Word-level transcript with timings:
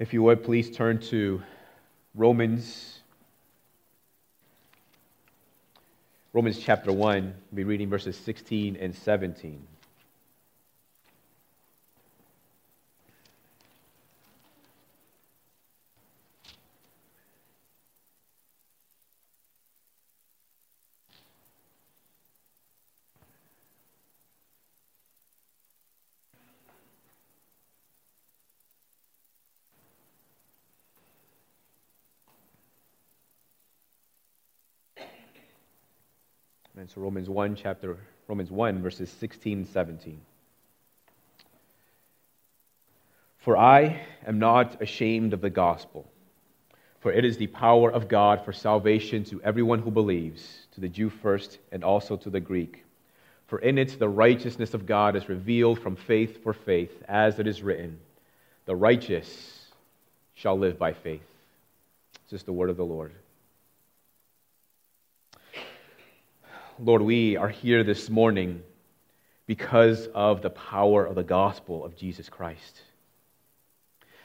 If 0.00 0.14
you 0.14 0.22
would, 0.22 0.42
please 0.42 0.74
turn 0.74 0.98
to 1.10 1.42
Romans. 2.14 3.00
Romans 6.32 6.58
chapter 6.58 6.90
1. 6.90 7.22
We'll 7.22 7.34
be 7.54 7.64
reading 7.64 7.90
verses 7.90 8.16
16 8.16 8.76
and 8.76 8.94
17. 8.94 9.62
And 36.94 37.04
Romans 37.04 37.28
1, 37.28 37.56
chapter, 37.56 37.98
Romans 38.26 38.50
1, 38.50 38.82
verses 38.82 39.10
16 39.20 39.58
and 39.58 39.68
17. 39.68 40.20
For 43.38 43.56
I 43.56 44.02
am 44.26 44.38
not 44.38 44.82
ashamed 44.82 45.32
of 45.32 45.40
the 45.40 45.50
gospel, 45.50 46.10
for 47.00 47.12
it 47.12 47.24
is 47.24 47.36
the 47.36 47.46
power 47.46 47.90
of 47.90 48.08
God 48.08 48.44
for 48.44 48.52
salvation 48.52 49.24
to 49.24 49.40
everyone 49.42 49.78
who 49.78 49.90
believes, 49.90 50.66
to 50.72 50.80
the 50.80 50.88
Jew 50.88 51.10
first, 51.10 51.58
and 51.72 51.84
also 51.84 52.16
to 52.16 52.30
the 52.30 52.40
Greek. 52.40 52.84
For 53.46 53.58
in 53.58 53.78
it 53.78 53.98
the 53.98 54.08
righteousness 54.08 54.74
of 54.74 54.86
God 54.86 55.16
is 55.16 55.28
revealed 55.28 55.80
from 55.80 55.96
faith 55.96 56.42
for 56.42 56.52
faith, 56.52 57.02
as 57.08 57.38
it 57.38 57.46
is 57.46 57.62
written, 57.62 57.98
The 58.66 58.76
righteous 58.76 59.66
shall 60.34 60.58
live 60.58 60.78
by 60.78 60.92
faith. 60.92 61.26
This 62.30 62.40
is 62.40 62.44
the 62.44 62.52
word 62.52 62.70
of 62.70 62.76
the 62.76 62.84
Lord. 62.84 63.12
Lord, 66.82 67.02
we 67.02 67.36
are 67.36 67.50
here 67.50 67.84
this 67.84 68.08
morning 68.08 68.62
because 69.46 70.08
of 70.14 70.40
the 70.40 70.48
power 70.48 71.04
of 71.04 71.14
the 71.14 71.22
gospel 71.22 71.84
of 71.84 71.94
Jesus 71.94 72.30
Christ. 72.30 72.80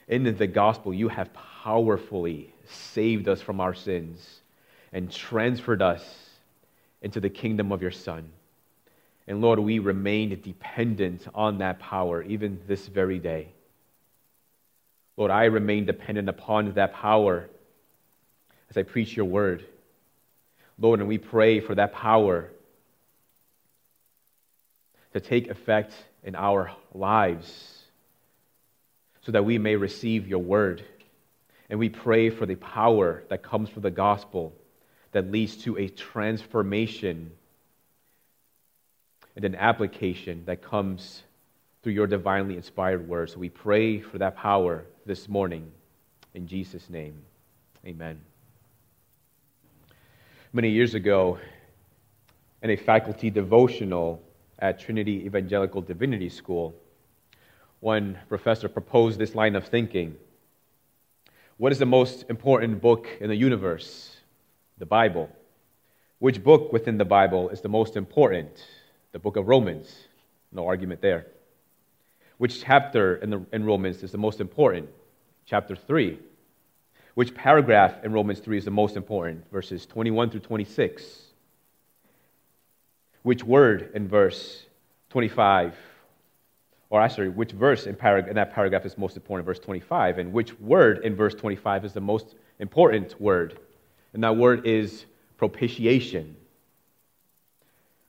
In 0.08 0.24
the 0.38 0.48
gospel, 0.48 0.94
you 0.94 1.10
have 1.10 1.34
powerfully 1.34 2.54
saved 2.66 3.28
us 3.28 3.42
from 3.42 3.60
our 3.60 3.74
sins 3.74 4.40
and 4.94 5.12
transferred 5.12 5.82
us 5.82 6.02
into 7.02 7.20
the 7.20 7.30
kingdom 7.30 7.74
of 7.74 7.82
your 7.82 7.92
Son. 7.92 8.30
And 9.28 9.42
Lord, 9.42 9.60
we 9.60 9.80
remain 9.80 10.30
dependent 10.42 11.28
on 11.36 11.58
that 11.58 11.80
power 11.80 12.24
even 12.24 12.62
this 12.68 12.88
very 12.88 13.20
day. 13.20 13.50
Lord, 15.18 15.30
I 15.30 15.46
remain 15.46 15.86
dependent 15.86 16.30
upon 16.30 16.72
that 16.76 16.94
power 16.94 17.50
as 18.70 18.78
I 18.78 18.84
preach 18.84 19.14
your 19.14 19.26
word. 19.26 19.66
Lord, 20.78 21.00
and 21.00 21.08
we 21.08 21.18
pray 21.18 21.60
for 21.60 21.76
that 21.76 21.94
power 21.94 22.50
to 25.14 25.20
take 25.20 25.48
effect 25.48 25.94
in 26.24 26.36
our 26.36 26.72
lives 26.94 27.84
so 29.22 29.32
that 29.32 29.46
we 29.46 29.58
may 29.58 29.76
receive 29.76 30.28
your 30.28 30.40
word. 30.40 30.84
And 31.70 31.80
we 31.80 31.90
pray 31.90 32.30
for 32.30 32.46
the 32.46 32.56
power 32.56 33.24
that 33.30 33.42
comes 33.42 33.70
from 33.70 33.82
the 33.82 33.92
gospel 33.92 34.54
that 35.14 35.32
leads 35.32 35.58
to 35.64 35.78
a 35.78 35.88
transformation 35.88 37.32
and 39.36 39.46
an 39.46 39.56
application 39.56 40.44
that 40.46 40.62
comes 40.62 41.24
through 41.82 41.94
your 41.94 42.08
divinely 42.08 42.56
inspired 42.56 43.08
word. 43.08 43.30
So 43.30 43.40
we 43.40 43.50
pray 43.50 44.02
for 44.02 44.18
that 44.18 44.36
power 44.36 44.86
this 45.06 45.28
morning. 45.30 45.72
In 46.34 46.48
Jesus' 46.48 46.90
name, 46.90 47.16
amen 47.86 48.35
many 50.56 50.70
years 50.70 50.94
ago 50.94 51.38
in 52.62 52.70
a 52.70 52.78
faculty 52.78 53.30
devotional 53.30 54.24
at 54.58 54.80
Trinity 54.80 55.26
Evangelical 55.26 55.82
Divinity 55.82 56.30
School. 56.30 56.74
One 57.82 58.18
professor 58.30 58.70
proposed 58.70 59.20
this 59.20 59.36
line 59.36 59.58
of 59.58 59.68
thinking 59.68 60.16
What 61.58 61.74
is 61.74 61.80
the 61.80 61.86
most 61.86 62.24
important 62.30 62.82
book 62.82 63.06
in 63.20 63.28
the 63.28 63.36
universe? 63.36 64.16
The 64.78 64.86
Bible. 64.86 65.30
Which 66.20 66.42
book 66.42 66.72
within 66.72 66.98
the 66.98 67.04
Bible 67.04 67.50
is 67.50 67.60
the 67.60 67.68
most 67.68 67.98
important? 67.98 68.66
The 69.12 69.20
book 69.20 69.36
of 69.36 69.50
Romans. 69.50 69.94
No 70.54 70.68
argument 70.68 71.02
there. 71.02 71.28
Which 72.38 72.64
chapter 72.64 73.18
in, 73.18 73.30
the, 73.30 73.46
in 73.52 73.66
Romans 73.66 74.04
is 74.04 74.14
the 74.14 74.18
most 74.18 74.40
important? 74.40 74.88
Chapter 75.46 75.76
3. 75.76 76.18
Which 77.16 77.34
paragraph 77.34 78.04
in 78.04 78.12
Romans 78.12 78.40
3 78.40 78.58
is 78.58 78.66
the 78.66 78.72
most 78.72 78.98
important? 78.98 79.50
Verses 79.52 79.86
21 79.86 80.30
through 80.30 80.42
26. 80.42 81.04
Which 83.24 83.44
word 83.44 83.92
in 83.96 84.08
verse 84.08 84.66
25? 85.10 85.76
Or 86.90 87.02
actually, 87.02 87.30
which 87.30 87.54
verse 87.54 87.88
in, 87.88 87.96
parag- 87.96 88.28
in 88.28 88.36
that 88.36 88.54
paragraph 88.54 88.86
is 88.86 88.98
most 88.98 89.16
important? 89.16 89.46
Verse 89.46 89.60
25. 89.60 90.20
And 90.20 90.34
which 90.34 90.60
word 90.60 91.06
in 91.06 91.16
verse 91.16 91.34
25 91.34 91.86
is 91.86 91.94
the 91.94 92.02
most 92.02 92.36
important 92.60 93.20
word? 93.20 93.58
And 94.14 94.24
that 94.24 94.36
word 94.36 94.68
is 94.68 95.06
propitiation. 95.38 96.36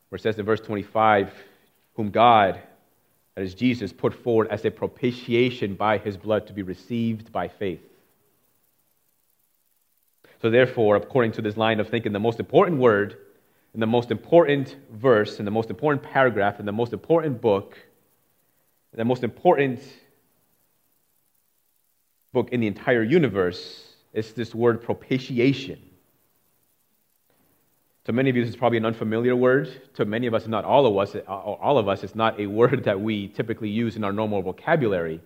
Where 0.08 0.16
it 0.16 0.22
says 0.22 0.38
in 0.38 0.44
verse 0.44 0.60
25, 0.60 1.32
whom 1.94 2.10
God, 2.10 2.60
that 3.36 3.42
is 3.42 3.54
Jesus, 3.54 3.92
put 3.92 4.14
forward 4.14 4.48
as 4.48 4.64
a 4.64 4.70
propitiation 4.70 5.76
by 5.76 5.98
his 5.98 6.16
blood 6.16 6.48
to 6.48 6.52
be 6.52 6.62
received 6.62 7.32
by 7.32 7.46
faith. 7.46 7.80
So, 10.42 10.50
therefore, 10.50 10.96
according 10.96 11.32
to 11.32 11.42
this 11.42 11.56
line 11.56 11.80
of 11.80 11.88
thinking, 11.88 12.12
the 12.12 12.18
most 12.18 12.40
important 12.40 12.78
word 12.78 13.16
and 13.72 13.82
the 13.82 13.86
most 13.86 14.10
important 14.10 14.76
verse 14.92 15.38
and 15.38 15.46
the 15.46 15.50
most 15.50 15.70
important 15.70 16.02
paragraph 16.02 16.58
and 16.58 16.68
the 16.68 16.72
most 16.72 16.92
important 16.92 17.40
book 17.40 17.76
and 18.92 19.00
the 19.00 19.04
most 19.04 19.22
important 19.22 19.80
book 22.32 22.50
in 22.52 22.60
the 22.60 22.66
entire 22.66 23.02
universe 23.02 23.84
is 24.12 24.32
this 24.32 24.54
word 24.54 24.82
propitiation. 24.82 25.78
To 28.04 28.12
many 28.12 28.30
of 28.30 28.36
you, 28.36 28.42
this 28.42 28.50
is 28.50 28.56
probably 28.56 28.78
an 28.78 28.86
unfamiliar 28.86 29.34
word. 29.34 29.68
To 29.94 30.04
many 30.04 30.26
of 30.26 30.34
us, 30.34 30.46
not 30.46 30.64
all 30.64 30.86
of 30.86 30.96
us, 30.96 31.16
all 31.26 31.76
of 31.76 31.88
us, 31.88 32.04
it's 32.04 32.14
not 32.14 32.38
a 32.38 32.46
word 32.46 32.84
that 32.84 33.00
we 33.00 33.28
typically 33.28 33.68
use 33.68 33.96
in 33.96 34.04
our 34.04 34.12
normal 34.12 34.42
vocabulary. 34.42 35.20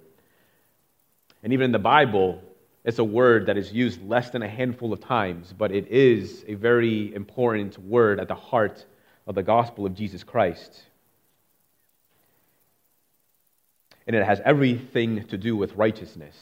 And 1.42 1.52
even 1.52 1.66
in 1.66 1.72
the 1.72 1.78
Bible, 1.78 2.42
it's 2.90 2.98
a 2.98 3.04
word 3.04 3.46
that 3.46 3.56
is 3.56 3.72
used 3.72 4.02
less 4.02 4.30
than 4.30 4.42
a 4.42 4.48
handful 4.48 4.92
of 4.92 4.98
times, 4.98 5.54
but 5.56 5.70
it 5.70 5.86
is 5.86 6.44
a 6.48 6.54
very 6.54 7.14
important 7.14 7.78
word 7.78 8.18
at 8.18 8.26
the 8.26 8.34
heart 8.34 8.84
of 9.28 9.36
the 9.36 9.44
gospel 9.44 9.86
of 9.86 9.94
Jesus 9.94 10.24
Christ. 10.24 10.82
And 14.08 14.16
it 14.16 14.26
has 14.26 14.40
everything 14.44 15.24
to 15.28 15.38
do 15.38 15.56
with 15.56 15.76
righteousness. 15.76 16.34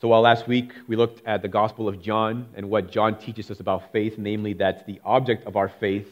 So, 0.00 0.06
while 0.06 0.20
last 0.20 0.46
week 0.46 0.70
we 0.86 0.94
looked 0.94 1.26
at 1.26 1.42
the 1.42 1.48
Gospel 1.48 1.88
of 1.88 2.00
John 2.00 2.46
and 2.54 2.70
what 2.70 2.92
John 2.92 3.18
teaches 3.18 3.50
us 3.50 3.58
about 3.58 3.90
faith, 3.90 4.18
namely 4.18 4.52
that 4.52 4.86
the 4.86 5.00
object 5.04 5.48
of 5.48 5.56
our 5.56 5.68
faith 5.68 6.08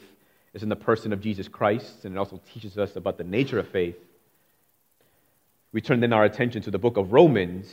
is 0.53 0.63
in 0.63 0.67
the 0.67 0.75
person 0.75 1.13
of 1.13 1.21
Jesus 1.21 1.47
Christ, 1.47 2.03
and 2.03 2.13
it 2.13 2.17
also 2.17 2.41
teaches 2.53 2.77
us 2.77 2.97
about 2.97 3.17
the 3.17 3.23
nature 3.23 3.57
of 3.57 3.69
faith, 3.69 3.95
we 5.71 5.79
turn 5.79 6.01
then 6.01 6.11
our 6.11 6.25
attention 6.25 6.61
to 6.63 6.71
the 6.71 6.77
book 6.77 6.97
of 6.97 7.13
Romans 7.13 7.71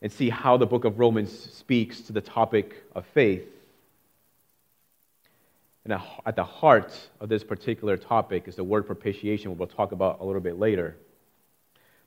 and 0.00 0.12
see 0.12 0.30
how 0.30 0.56
the 0.56 0.66
book 0.66 0.84
of 0.84 0.98
Romans 0.98 1.32
speaks 1.54 2.02
to 2.02 2.12
the 2.12 2.20
topic 2.20 2.84
of 2.94 3.04
faith. 3.06 3.48
And 5.84 6.00
at 6.26 6.36
the 6.36 6.44
heart 6.44 6.92
of 7.20 7.28
this 7.28 7.42
particular 7.42 7.96
topic 7.96 8.46
is 8.46 8.56
the 8.56 8.64
word 8.64 8.86
propitiation, 8.86 9.50
which 9.50 9.58
we'll 9.58 9.68
talk 9.68 9.92
about 9.92 10.20
a 10.20 10.24
little 10.24 10.40
bit 10.40 10.58
later. 10.58 10.96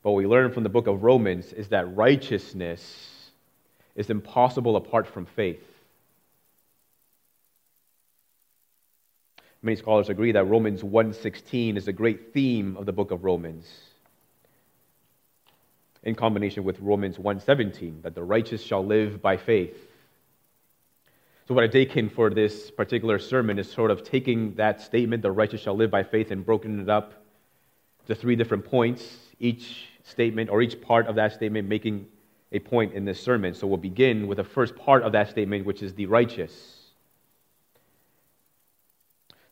But 0.03 0.12
what 0.12 0.18
we 0.18 0.28
learn 0.28 0.52
from 0.52 0.63
the 0.63 0.69
book 0.69 0.88
of 0.88 1.03
Romans 1.03 1.52
is 1.52 1.70
that 1.70 1.96
righteousness 1.96 3.09
is 3.96 4.09
impossible 4.09 4.76
apart 4.76 5.08
from 5.08 5.26
faith. 5.26 5.64
Many 9.61 9.76
scholars 9.76 10.09
agree 10.09 10.32
that 10.32 10.46
Romans 10.46 10.82
1:16 10.82 11.78
is 11.78 11.88
a 11.88 11.93
great 11.93 12.34
theme 12.34 12.78
of 12.78 12.85
the 12.85 12.93
book 12.93 13.11
of 13.11 13.23
Romans 13.23 13.91
in 16.03 16.16
combination 16.16 16.64
with 16.64 16.80
Romans 16.80 17.18
1:17 17.18 18.02
that 18.02 18.16
the 18.16 18.24
righteous 18.24 18.64
shall 18.64 18.86
live 18.86 19.22
by 19.22 19.38
faith. 19.38 19.88
So 21.48 21.53
what 21.53 21.64
I've 21.64 21.72
taken 21.72 22.09
for 22.09 22.30
this 22.30 22.72
particular 22.72 23.20
sermon 23.20 23.59
is 23.59 23.70
sort 23.70 23.92
of 23.92 24.03
taking 24.03 24.56
that 24.56 24.82
statement, 24.82 25.22
the 25.22 25.32
righteous 25.32 25.62
shall 25.62 25.76
live 25.76 25.92
by 25.92 26.03
faith, 26.03 26.32
and 26.32 26.46
broken 26.46 26.80
it 26.80 26.90
up 26.90 27.26
to 28.08 28.16
three 28.16 28.36
different 28.36 28.66
points, 28.66 29.18
each 29.40 29.88
statement 30.03 30.50
or 30.50 30.62
each 30.62 30.82
part 30.82 31.08
of 31.08 31.16
that 31.16 31.34
statement 31.34 31.68
making 31.68 32.08
a 32.52 32.59
point 32.59 32.94
in 32.94 33.06
this 33.06 33.20
sermon. 33.22 33.53
So 33.53 33.68
we'll 33.68 33.78
begin 33.78 34.28
with 34.28 34.38
the 34.38 34.44
first 34.44 34.76
part 34.76 35.03
of 35.03 35.12
that 35.12 35.30
statement, 35.30 35.66
which 35.66 35.84
is 35.84 35.94
the 35.94 36.06
righteous. 36.06 36.80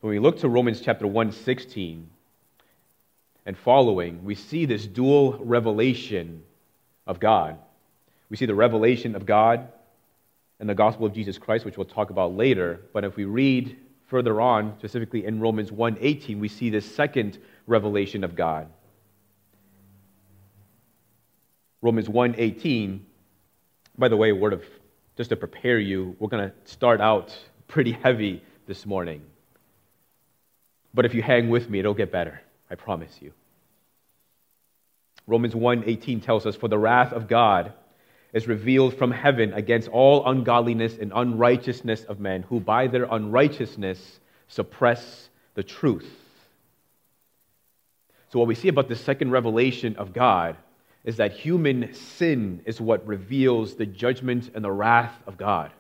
When 0.01 0.12
we 0.12 0.19
look 0.19 0.40
to 0.40 0.50
Romans 0.50 0.81
chapter 0.81 1.06
1:16, 1.06 2.10
and 3.50 3.57
following, 3.57 4.24
we 4.24 4.36
see 4.36 4.66
this 4.66 4.86
dual 4.86 5.40
revelation 5.40 6.44
of 7.07 7.19
God. 7.19 7.57
We 8.30 8.38
see 8.38 8.46
the 8.46 8.54
revelation 8.54 9.16
of 9.16 9.25
God 9.25 9.69
in 10.60 10.68
the 10.68 10.75
gospel 10.75 11.07
of 11.07 11.13
Jesus 11.13 11.40
Christ, 11.40 11.66
which 11.66 11.75
we'll 11.75 11.88
talk 11.88 12.12
about 12.12 12.36
later. 12.36 12.80
But 12.94 13.06
if 13.06 13.16
we 13.16 13.25
read 13.25 13.75
further 14.06 14.40
on, 14.40 14.78
specifically 14.78 15.25
in 15.25 15.40
Romans 15.40 15.72
1:18, 15.72 16.40
we 16.40 16.48
see 16.48 16.69
this 16.69 16.86
second 16.96 17.40
revelation 17.66 18.24
of 18.24 18.36
God. 18.36 18.68
Romans 21.81 22.07
1:18, 22.07 23.00
by 23.98 24.10
the 24.10 24.18
way, 24.18 24.31
word 24.31 24.54
of 24.54 24.63
just 25.18 25.31
to 25.31 25.36
prepare 25.36 25.80
you, 25.80 26.16
we're 26.19 26.30
going 26.30 26.51
to 26.51 26.72
start 26.72 27.01
out 27.01 27.36
pretty 27.68 27.94
heavy 27.94 28.44
this 28.68 28.86
morning. 28.86 29.24
But 30.94 31.06
if 31.06 31.16
you 31.16 31.24
hang 31.24 31.50
with 31.50 31.68
me, 31.68 31.80
it'll 31.80 31.96
get 31.96 32.12
better. 32.12 32.42
I 32.69 32.75
promise 32.75 33.19
you. 33.19 33.34
Romans 35.29 35.53
1:18 35.53 36.21
tells 36.21 36.47
us 36.47 36.55
for 36.55 36.67
the 36.67 36.79
wrath 36.79 37.13
of 37.13 37.27
God 37.27 37.71
is 38.33 38.47
revealed 38.47 38.95
from 38.95 39.11
heaven 39.11 39.53
against 39.53 39.87
all 39.87 40.27
ungodliness 40.27 40.97
and 40.97 41.11
unrighteousness 41.15 42.03
of 42.05 42.19
men 42.19 42.41
who 42.43 42.59
by 42.59 42.87
their 42.87 43.03
unrighteousness 43.03 44.19
suppress 44.47 45.29
the 45.53 45.63
truth. 45.63 46.11
So, 48.29 48.39
what 48.39 48.47
we 48.47 48.55
see 48.55 48.69
about 48.69 48.87
the 48.87 48.95
second 48.95 49.29
revelation 49.29 49.95
of 49.97 50.13
God 50.13 50.57
is 51.03 51.17
that 51.17 51.33
human 51.33 51.93
sin 51.93 52.61
is 52.65 52.81
what 52.81 53.05
reveals 53.07 53.75
the 53.75 53.85
judgment 53.85 54.49
and 54.55 54.63
the 54.63 54.71
wrath 54.71 55.15
of 55.27 55.37
God. 55.37 55.71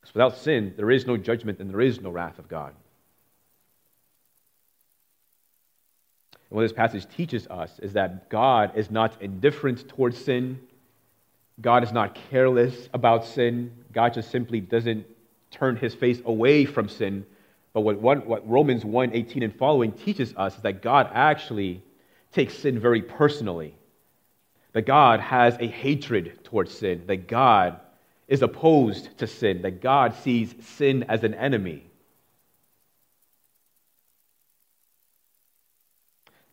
Because 0.00 0.14
without 0.14 0.36
sin, 0.38 0.72
there 0.76 0.90
is 0.90 1.06
no 1.06 1.16
judgment 1.18 1.60
and 1.60 1.70
there 1.70 1.80
is 1.82 2.00
no 2.00 2.10
wrath 2.10 2.38
of 2.38 2.48
God. 2.48 2.74
What 6.54 6.62
this 6.62 6.72
passage 6.72 7.06
teaches 7.16 7.48
us 7.48 7.80
is 7.80 7.94
that 7.94 8.28
God 8.30 8.76
is 8.76 8.88
not 8.88 9.20
indifferent 9.20 9.88
towards 9.88 10.16
sin. 10.16 10.60
God 11.60 11.82
is 11.82 11.90
not 11.90 12.16
careless 12.30 12.88
about 12.94 13.24
sin. 13.24 13.72
God 13.92 14.14
just 14.14 14.30
simply 14.30 14.60
doesn't 14.60 15.04
turn 15.50 15.74
his 15.76 15.96
face 15.96 16.20
away 16.24 16.64
from 16.64 16.88
sin. 16.88 17.26
But 17.72 17.80
what, 17.80 18.00
what, 18.00 18.24
what 18.24 18.48
Romans 18.48 18.84
1 18.84 19.14
18 19.14 19.42
and 19.42 19.56
following 19.56 19.90
teaches 19.90 20.32
us 20.36 20.54
is 20.54 20.62
that 20.62 20.80
God 20.80 21.10
actually 21.12 21.82
takes 22.30 22.54
sin 22.54 22.78
very 22.78 23.02
personally. 23.02 23.74
That 24.74 24.86
God 24.86 25.18
has 25.18 25.56
a 25.58 25.66
hatred 25.66 26.44
towards 26.44 26.72
sin. 26.72 27.02
That 27.08 27.26
God 27.26 27.80
is 28.28 28.42
opposed 28.42 29.18
to 29.18 29.26
sin. 29.26 29.62
That 29.62 29.82
God 29.82 30.14
sees 30.14 30.54
sin 30.60 31.02
as 31.08 31.24
an 31.24 31.34
enemy. 31.34 31.90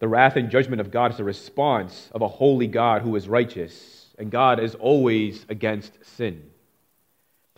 The 0.01 0.07
wrath 0.07 0.35
and 0.35 0.49
judgment 0.49 0.81
of 0.81 0.89
God 0.89 1.13
is 1.13 1.19
a 1.19 1.23
response 1.23 2.09
of 2.11 2.23
a 2.23 2.27
holy 2.27 2.65
God 2.65 3.03
who 3.03 3.15
is 3.15 3.29
righteous, 3.29 4.07
and 4.17 4.31
God 4.31 4.59
is 4.59 4.73
always 4.73 5.45
against 5.47 5.93
sin. 6.17 6.49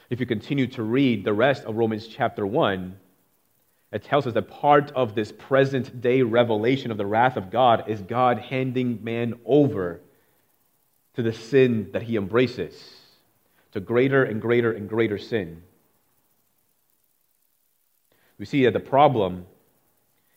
If 0.09 0.19
you 0.19 0.25
continue 0.25 0.67
to 0.67 0.83
read 0.83 1.23
the 1.23 1.31
rest 1.31 1.63
of 1.63 1.77
Romans 1.77 2.05
chapter 2.05 2.45
1, 2.45 2.97
it 3.93 4.03
tells 4.03 4.27
us 4.27 4.33
that 4.33 4.49
part 4.49 4.91
of 4.91 5.15
this 5.15 5.31
present 5.31 6.01
day 6.01 6.21
revelation 6.21 6.91
of 6.91 6.97
the 6.97 7.05
wrath 7.05 7.37
of 7.37 7.49
God 7.49 7.85
is 7.87 8.01
God 8.01 8.39
handing 8.39 9.01
man 9.01 9.39
over 9.45 10.01
to 11.13 11.23
the 11.23 11.31
sin 11.31 11.91
that 11.93 12.03
he 12.03 12.17
embraces, 12.17 12.75
to 13.71 13.79
greater 13.79 14.21
and 14.25 14.41
greater 14.41 14.73
and 14.73 14.89
greater 14.89 15.17
sin. 15.17 15.63
We 18.37 18.43
see 18.43 18.65
that 18.65 18.73
the 18.73 18.81
problem 18.81 19.45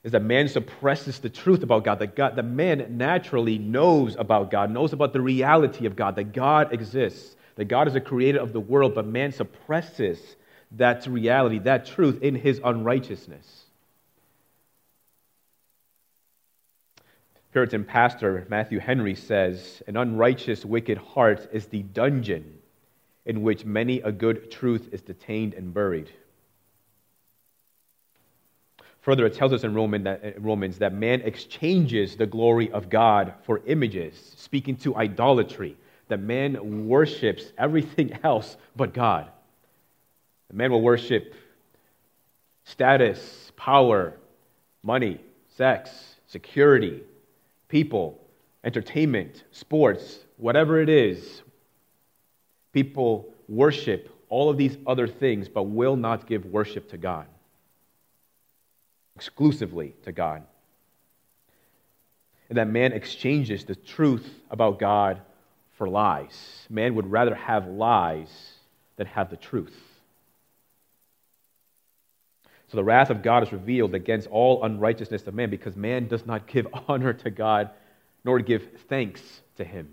is 0.06 0.12
that 0.12 0.23
man 0.23 0.47
suppresses 0.47 1.19
the 1.19 1.29
truth 1.29 1.64
about 1.64 1.82
God, 1.82 1.99
that 1.99 2.14
God, 2.14 2.37
that 2.37 2.44
man 2.44 2.97
naturally 2.97 3.58
knows 3.58 4.14
about 4.14 4.53
God, 4.53 4.70
knows 4.70 4.93
about 4.93 5.12
the 5.12 5.20
reality 5.20 5.85
of 5.85 5.97
God, 5.97 6.14
that 6.14 6.32
God 6.32 6.73
exists, 6.73 7.35
that 7.56 7.64
God 7.64 7.88
is 7.88 7.94
the 7.94 8.00
creator 8.00 8.38
of 8.38 8.53
the 8.53 8.61
world, 8.61 8.94
but 8.94 9.05
man 9.05 9.32
suppresses 9.32 10.37
that 10.70 11.05
reality, 11.08 11.58
that 11.58 11.87
truth 11.87 12.23
in 12.23 12.37
his 12.37 12.61
unrighteousness. 12.62 13.64
Puritan 17.50 17.85
pastor 17.85 18.47
Matthew 18.49 18.79
Henry 18.79 19.17
says, 19.17 19.82
An 19.88 19.97
unrighteous, 19.97 20.64
wicked 20.64 20.99
heart 20.99 21.49
is 21.53 21.67
the 21.67 21.82
dungeon 21.82 22.58
in 23.25 23.43
which 23.43 23.64
many 23.64 24.00
a 24.03 24.12
good 24.12 24.53
truth 24.53 24.88
is 24.93 25.03
detained 25.03 25.55
and 25.55 25.75
buried. 25.75 26.12
Further, 29.06 29.25
it 29.25 29.35
tells 29.35 29.53
us 29.53 29.62
in 29.62 29.73
Romans 29.73 30.79
that 30.79 30.93
man 30.93 31.20
exchanges 31.20 32.17
the 32.17 32.26
glory 32.26 32.73
of 32.73 32.91
God 32.91 33.35
for 33.44 33.62
images, 33.64 34.35
speaking 34.37 34.75
to 34.79 34.97
idolatry, 34.97 35.76
that 36.08 36.19
man 36.19 36.88
worships 36.88 37.53
everything 37.56 38.19
else 38.25 38.56
but 38.75 38.93
God. 38.93 39.31
man 40.53 40.73
will 40.73 40.82
worship 40.82 41.35
status, 42.64 43.53
power, 43.56 44.14
money, 44.82 45.20
sex, 45.55 46.17
security, 46.26 47.00
people, 47.69 48.19
entertainment, 48.64 49.44
sports, 49.53 50.19
whatever 50.37 50.81
it 50.81 50.88
is. 50.88 51.43
People 52.73 53.32
worship 53.49 54.11
all 54.29 54.50
of 54.50 54.56
these 54.56 54.76
other 54.85 55.06
things, 55.06 55.49
but 55.49 55.62
will 55.62 55.94
not 55.94 56.26
give 56.26 56.44
worship 56.47 56.91
to 56.91 56.97
God 56.97 57.29
exclusively 59.16 59.94
to 60.04 60.12
God. 60.12 60.42
And 62.48 62.58
that 62.58 62.68
man 62.68 62.92
exchanges 62.92 63.64
the 63.64 63.74
truth 63.74 64.28
about 64.50 64.78
God 64.78 65.20
for 65.78 65.88
lies. 65.88 66.66
Man 66.68 66.94
would 66.94 67.10
rather 67.10 67.34
have 67.34 67.66
lies 67.66 68.28
than 68.96 69.06
have 69.06 69.30
the 69.30 69.36
truth. 69.36 69.76
So 72.68 72.76
the 72.76 72.84
wrath 72.84 73.10
of 73.10 73.22
God 73.22 73.42
is 73.42 73.52
revealed 73.52 73.94
against 73.94 74.28
all 74.28 74.64
unrighteousness 74.64 75.26
of 75.26 75.34
man 75.34 75.50
because 75.50 75.76
man 75.76 76.08
does 76.08 76.26
not 76.26 76.46
give 76.52 76.66
honor 76.88 77.14
to 77.14 77.30
God 77.30 77.70
nor 78.22 78.40
give 78.40 78.69
thanks 78.88 79.22
to 79.56 79.64
him. 79.64 79.88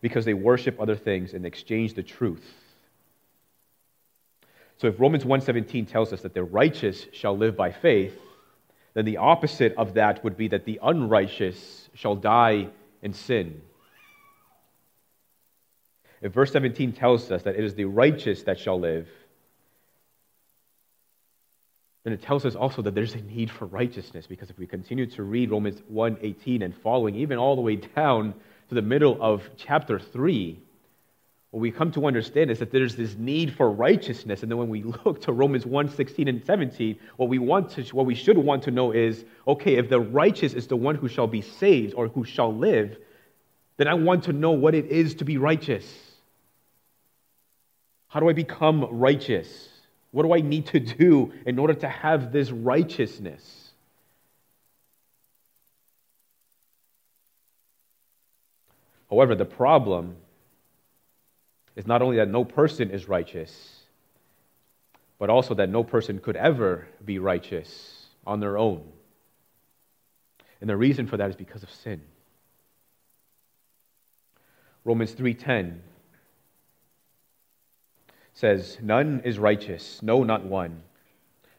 Because 0.00 0.24
they 0.24 0.34
worship 0.34 0.80
other 0.80 0.96
things 0.96 1.34
and 1.34 1.44
exchange 1.44 1.94
the 1.94 2.02
truth 2.02 2.44
so 4.82 4.88
if 4.88 4.98
Romans 4.98 5.24
1:17 5.24 5.86
tells 5.86 6.12
us 6.12 6.22
that 6.22 6.34
the 6.34 6.42
righteous 6.42 7.06
shall 7.12 7.38
live 7.38 7.56
by 7.56 7.70
faith, 7.70 8.18
then 8.94 9.04
the 9.04 9.18
opposite 9.18 9.76
of 9.76 9.94
that 9.94 10.24
would 10.24 10.36
be 10.36 10.48
that 10.48 10.64
the 10.64 10.80
unrighteous 10.82 11.88
shall 11.94 12.16
die 12.16 12.66
in 13.00 13.12
sin. 13.12 13.62
If 16.20 16.32
verse 16.32 16.50
17 16.50 16.94
tells 16.94 17.30
us 17.30 17.44
that 17.44 17.54
it 17.54 17.62
is 17.62 17.76
the 17.76 17.84
righteous 17.84 18.42
that 18.42 18.58
shall 18.58 18.80
live, 18.80 19.08
then 22.02 22.12
it 22.12 22.22
tells 22.22 22.44
us 22.44 22.56
also 22.56 22.82
that 22.82 22.96
there's 22.96 23.14
a 23.14 23.22
need 23.22 23.52
for 23.52 23.66
righteousness 23.66 24.26
because 24.26 24.50
if 24.50 24.58
we 24.58 24.66
continue 24.66 25.06
to 25.06 25.22
read 25.22 25.52
Romans 25.52 25.80
1:18 25.82 26.60
and 26.60 26.74
following 26.74 27.14
even 27.14 27.38
all 27.38 27.54
the 27.54 27.62
way 27.62 27.76
down 27.76 28.34
to 28.68 28.74
the 28.74 28.82
middle 28.82 29.16
of 29.22 29.48
chapter 29.56 30.00
3, 30.00 30.60
what 31.52 31.60
we 31.60 31.70
come 31.70 31.92
to 31.92 32.06
understand 32.06 32.50
is 32.50 32.60
that 32.60 32.72
there's 32.72 32.96
this 32.96 33.14
need 33.14 33.54
for 33.54 33.70
righteousness. 33.70 34.42
And 34.42 34.50
then 34.50 34.56
when 34.56 34.70
we 34.70 34.82
look 35.04 35.20
to 35.22 35.32
Romans 35.32 35.66
1 35.66 35.90
16 35.90 36.26
and 36.26 36.42
17, 36.44 36.98
what 37.18 37.28
we, 37.28 37.38
want 37.38 37.70
to, 37.72 37.82
what 37.94 38.06
we 38.06 38.14
should 38.14 38.38
want 38.38 38.62
to 38.64 38.70
know 38.70 38.90
is 38.90 39.22
okay, 39.46 39.76
if 39.76 39.90
the 39.90 40.00
righteous 40.00 40.54
is 40.54 40.66
the 40.66 40.76
one 40.76 40.94
who 40.94 41.08
shall 41.08 41.26
be 41.26 41.42
saved 41.42 41.92
or 41.94 42.08
who 42.08 42.24
shall 42.24 42.54
live, 42.54 42.96
then 43.76 43.86
I 43.86 43.94
want 43.94 44.24
to 44.24 44.32
know 44.32 44.52
what 44.52 44.74
it 44.74 44.86
is 44.86 45.16
to 45.16 45.26
be 45.26 45.36
righteous. 45.36 45.84
How 48.08 48.20
do 48.20 48.30
I 48.30 48.32
become 48.32 48.86
righteous? 48.90 49.68
What 50.10 50.22
do 50.22 50.32
I 50.34 50.40
need 50.40 50.68
to 50.68 50.80
do 50.80 51.34
in 51.44 51.58
order 51.58 51.74
to 51.74 51.88
have 51.88 52.32
this 52.32 52.50
righteousness? 52.50 53.72
However, 59.10 59.34
the 59.34 59.44
problem 59.44 60.16
is 61.76 61.86
not 61.86 62.02
only 62.02 62.16
that 62.16 62.28
no 62.28 62.44
person 62.44 62.90
is 62.90 63.08
righteous, 63.08 63.80
but 65.18 65.30
also 65.30 65.54
that 65.54 65.68
no 65.68 65.84
person 65.84 66.18
could 66.18 66.36
ever 66.36 66.86
be 67.04 67.18
righteous 67.18 68.06
on 68.26 68.40
their 68.40 68.58
own. 68.58 68.82
And 70.60 70.68
the 70.68 70.76
reason 70.76 71.06
for 71.06 71.16
that 71.16 71.30
is 71.30 71.36
because 71.36 71.62
of 71.62 71.70
sin. 71.70 72.00
Romans 74.84 75.12
3:10 75.12 75.82
says, 78.32 78.78
"None 78.80 79.20
is 79.24 79.38
righteous, 79.38 80.02
no 80.02 80.24
not 80.24 80.44
one. 80.44 80.82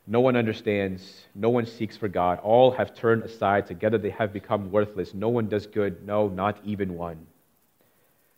No 0.05 0.19
one 0.19 0.35
understands, 0.35 1.27
no 1.33 1.49
one 1.49 1.65
seeks 1.65 1.95
for 1.95 2.09
God. 2.09 2.39
All 2.39 2.71
have 2.71 2.93
turned 2.93 3.23
aside, 3.23 3.65
together 3.65 3.97
they 3.97 4.09
have 4.09 4.33
become 4.33 4.71
worthless. 4.71 5.13
No 5.13 5.29
one 5.29 5.47
does 5.47 5.67
good, 5.67 6.05
no, 6.05 6.27
not 6.27 6.59
even 6.65 6.95
one." 6.97 7.27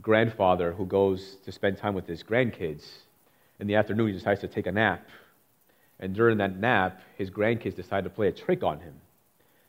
grandfather 0.00 0.72
who 0.72 0.86
goes 0.86 1.36
to 1.44 1.52
spend 1.52 1.78
time 1.78 1.94
with 1.94 2.06
his 2.06 2.22
grandkids. 2.22 2.84
In 3.60 3.66
the 3.66 3.74
afternoon, 3.74 4.08
he 4.08 4.12
decides 4.12 4.40
to 4.40 4.48
take 4.48 4.66
a 4.66 4.72
nap. 4.72 5.06
And 6.00 6.14
during 6.14 6.38
that 6.38 6.58
nap, 6.58 7.00
his 7.16 7.30
grandkids 7.30 7.74
decide 7.74 8.04
to 8.04 8.10
play 8.10 8.28
a 8.28 8.32
trick 8.32 8.62
on 8.62 8.80
him. 8.80 8.94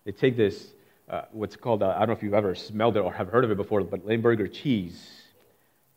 They 0.06 0.12
take 0.12 0.38
this, 0.38 0.68
uh, 1.10 1.24
what's 1.32 1.56
called, 1.56 1.82
uh, 1.82 1.94
I 1.96 2.00
don't 2.00 2.10
know 2.10 2.14
if 2.14 2.24
you've 2.24 2.34
ever 2.34 2.56
smelled 2.56 2.98
it 2.98 3.00
or 3.00 3.12
have 3.14 3.30
heard 3.30 3.44
of 3.44 3.52
it 3.52 3.58
before, 3.58 3.82
but 3.82 4.06
Limburger 4.06 4.48
cheese 4.48 5.10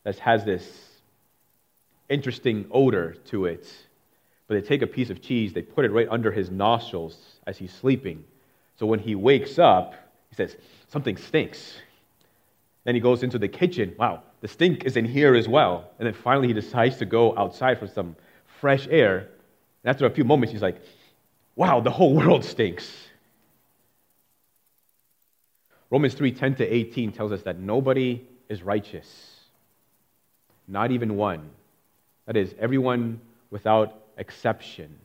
that 0.05 0.19
has 0.21 0.45
this 0.45 0.67
interesting 2.09 2.67
odor 2.71 3.15
to 3.27 3.47
it. 3.47 3.67
But 4.49 4.61
they 4.61 4.67
take 4.67 4.83
a 4.83 4.87
piece 4.87 5.11
of 5.11 5.23
cheese, 5.23 5.53
they 5.53 5.63
put 5.63 5.85
it 5.85 5.93
right 5.93 6.09
under 6.11 6.33
his 6.33 6.51
nostrils 6.51 7.17
as 7.47 7.59
he's 7.59 7.73
sleeping. 7.73 8.25
So 8.77 8.87
when 8.87 8.99
he 8.99 9.15
wakes 9.15 9.59
up, 9.59 9.95
he 10.31 10.37
says, 10.37 10.57
Something 10.89 11.17
stinks. 11.17 11.75
Then 12.85 12.95
he 12.95 13.01
goes 13.01 13.23
into 13.23 13.39
the 13.39 13.49
kitchen. 13.49 13.95
Wow, 13.99 14.23
the 14.41 14.49
stink 14.49 14.85
is 14.85 14.97
in 14.97 15.05
here 15.05 15.35
as 15.35 15.49
well. 15.49 15.91
And 15.99 16.07
then 16.07 16.15
finally 16.15 16.49
he 16.49 16.55
decides 16.55 16.97
to 16.99 17.05
go 17.05 17.37
outside 17.37 17.79
for 17.79 17.87
some 17.87 18.17
fresh 18.61 18.89
air. 18.91 19.29
And 19.85 19.91
after 19.91 20.07
a 20.07 20.11
few 20.11 20.25
moments, 20.25 20.53
he's 20.53 20.63
like, 20.63 20.81
Wow, 21.55 21.81
the 21.81 21.91
whole 21.91 22.15
world 22.21 22.45
stinks. 22.45 22.91
Romans 25.91 26.15
3 26.15 26.33
10 26.33 26.55
to 26.57 26.75
18 26.75 27.13
tells 27.13 27.33
us 27.33 27.43
that 27.43 27.59
nobody 27.59 28.27
is 28.49 28.63
righteous, 28.63 29.37
not 30.67 30.91
even 30.91 31.17
one. 31.17 31.51
That 32.27 32.37
is, 32.37 32.55
everyone 32.59 33.21
without 33.51 33.95
exception. 34.17 34.99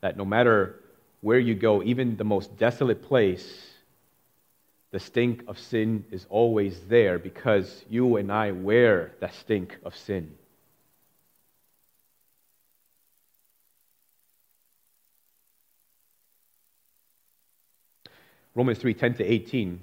That 0.00 0.16
no 0.16 0.24
matter 0.24 0.80
where 1.20 1.38
you 1.38 1.54
go, 1.54 1.82
even 1.82 2.16
the 2.16 2.24
most 2.24 2.56
desolate 2.56 3.02
place, 3.02 3.73
the 4.94 5.00
stink 5.00 5.42
of 5.48 5.58
sin 5.58 6.04
is 6.12 6.24
always 6.30 6.78
there 6.88 7.18
because 7.18 7.84
you 7.90 8.16
and 8.16 8.30
I 8.30 8.52
wear 8.52 9.10
the 9.18 9.28
stink 9.28 9.76
of 9.84 9.96
sin. 9.96 10.36
Romans 18.54 18.78
3 18.78 18.94
10 18.94 19.14
to 19.14 19.24
18 19.24 19.80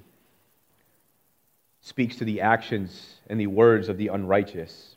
speaks 1.81 2.15
to 2.15 2.23
the 2.23 2.39
actions 2.39 3.15
and 3.27 3.37
the 3.37 3.47
words 3.47 3.89
of 3.89 3.97
the 3.97 4.07
unrighteous, 4.07 4.95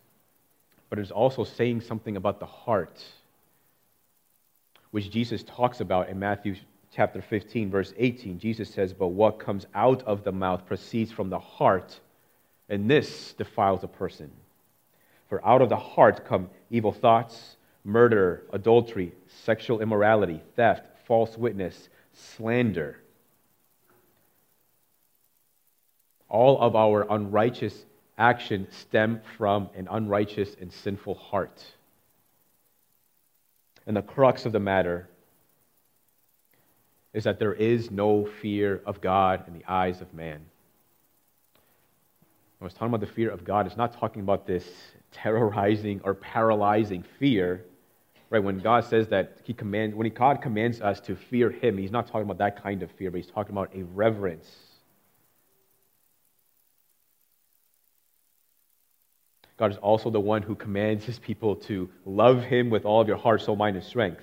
but 0.91 1.01
is 1.01 1.11
also 1.11 1.43
saying 1.43 1.81
something 1.81 2.17
about 2.17 2.39
the 2.39 2.47
heart, 2.47 3.03
which 4.93 5.11
Jesus 5.11 5.43
talks 5.43 5.81
about 5.81 6.09
in 6.09 6.21
Matthew 6.21 6.55
chapter 6.95 7.21
15, 7.21 7.71
verse 7.71 7.93
18, 7.97 8.39
Jesus 8.39 8.71
says, 8.71 8.93
But 8.93 9.09
what 9.09 9.39
comes 9.39 9.67
out 9.75 10.03
of 10.05 10.23
the 10.23 10.33
mouth 10.33 10.65
proceeds 10.67 11.11
from 11.11 11.29
the 11.29 11.39
heart, 11.39 11.99
and 12.69 12.89
this 12.89 13.33
defiles 13.33 13.83
a 13.83 13.89
person. 13.89 14.31
For 15.29 15.45
out 15.45 15.63
of 15.63 15.69
the 15.69 15.77
heart 15.77 16.25
come 16.25 16.51
evil 16.71 16.93
thoughts, 16.93 17.57
murder, 17.83 18.45
adultery, 18.53 19.13
sexual 19.45 19.81
immorality, 19.81 20.41
theft, 20.55 20.87
false 21.07 21.37
witness, 21.37 21.89
slander. 22.13 22.99
All 26.29 26.61
of 26.61 26.77
our 26.77 27.07
unrighteous 27.11 27.85
action 28.17 28.69
stem 28.71 29.21
from 29.37 29.69
an 29.75 29.89
unrighteous 29.91 30.57
and 30.61 30.73
sinful 30.73 31.15
heart. 31.15 31.65
And 33.87 33.97
the 33.97 34.03
crux 34.03 34.47
of 34.47 34.53
the 34.53 34.61
matter 34.61 35.09
is 37.15 37.25
that 37.25 37.39
there 37.39 37.55
is 37.55 37.91
no 37.93 38.27
fear 38.27 38.83
of 38.85 39.01
God 39.01 39.47
in 39.47 39.55
the 39.55 39.65
eyes 39.67 40.01
of 40.01 40.13
man. 40.13 40.41
When 42.59 42.63
I 42.63 42.65
was 42.65 42.75
talking 42.75 42.89
about 42.89 43.01
the 43.01 43.07
fear 43.07 43.31
of 43.31 43.45
God, 43.45 43.67
it's 43.67 43.77
not 43.77 43.99
talking 43.99 44.21
about 44.21 44.47
this 44.47 44.69
terrorizing 45.13 46.01
or 46.03 46.13
paralyzing 46.15 47.05
fear. 47.21 47.65
Right? 48.31 48.43
When 48.43 48.59
God 48.59 48.85
says 48.85 49.09
that 49.09 49.39
He 49.45 49.55
commands, 49.55 49.95
when 49.95 50.09
God 50.13 50.43
commands 50.43 50.81
us 50.81 50.99
to 51.01 51.15
fear 51.15 51.51
Him, 51.51 51.79
He's 51.79 51.93
not 51.93 52.09
talking 52.09 52.23
about 52.23 52.39
that 52.39 52.61
kind 52.61 52.83
of 52.83 52.91
fear, 52.91 53.13
but 53.13 53.19
He's 53.19 53.31
talking 53.31 53.53
about 53.53 53.71
a 53.77 53.85
reverence. 53.85 54.51
God 59.57 59.71
is 59.71 59.77
also 59.79 60.11
the 60.11 60.19
one 60.19 60.43
who 60.43 60.57
commands 60.57 61.05
His 61.05 61.21
people 61.21 61.55
to 61.57 61.89
love 62.05 62.43
Him 62.43 62.71
with 62.71 62.85
all 62.85 63.01
of 63.01 63.07
your 63.07 63.19
heart, 63.19 63.41
soul, 63.43 63.55
mind, 63.55 63.77
and 63.77 63.85
strength. 63.85 64.21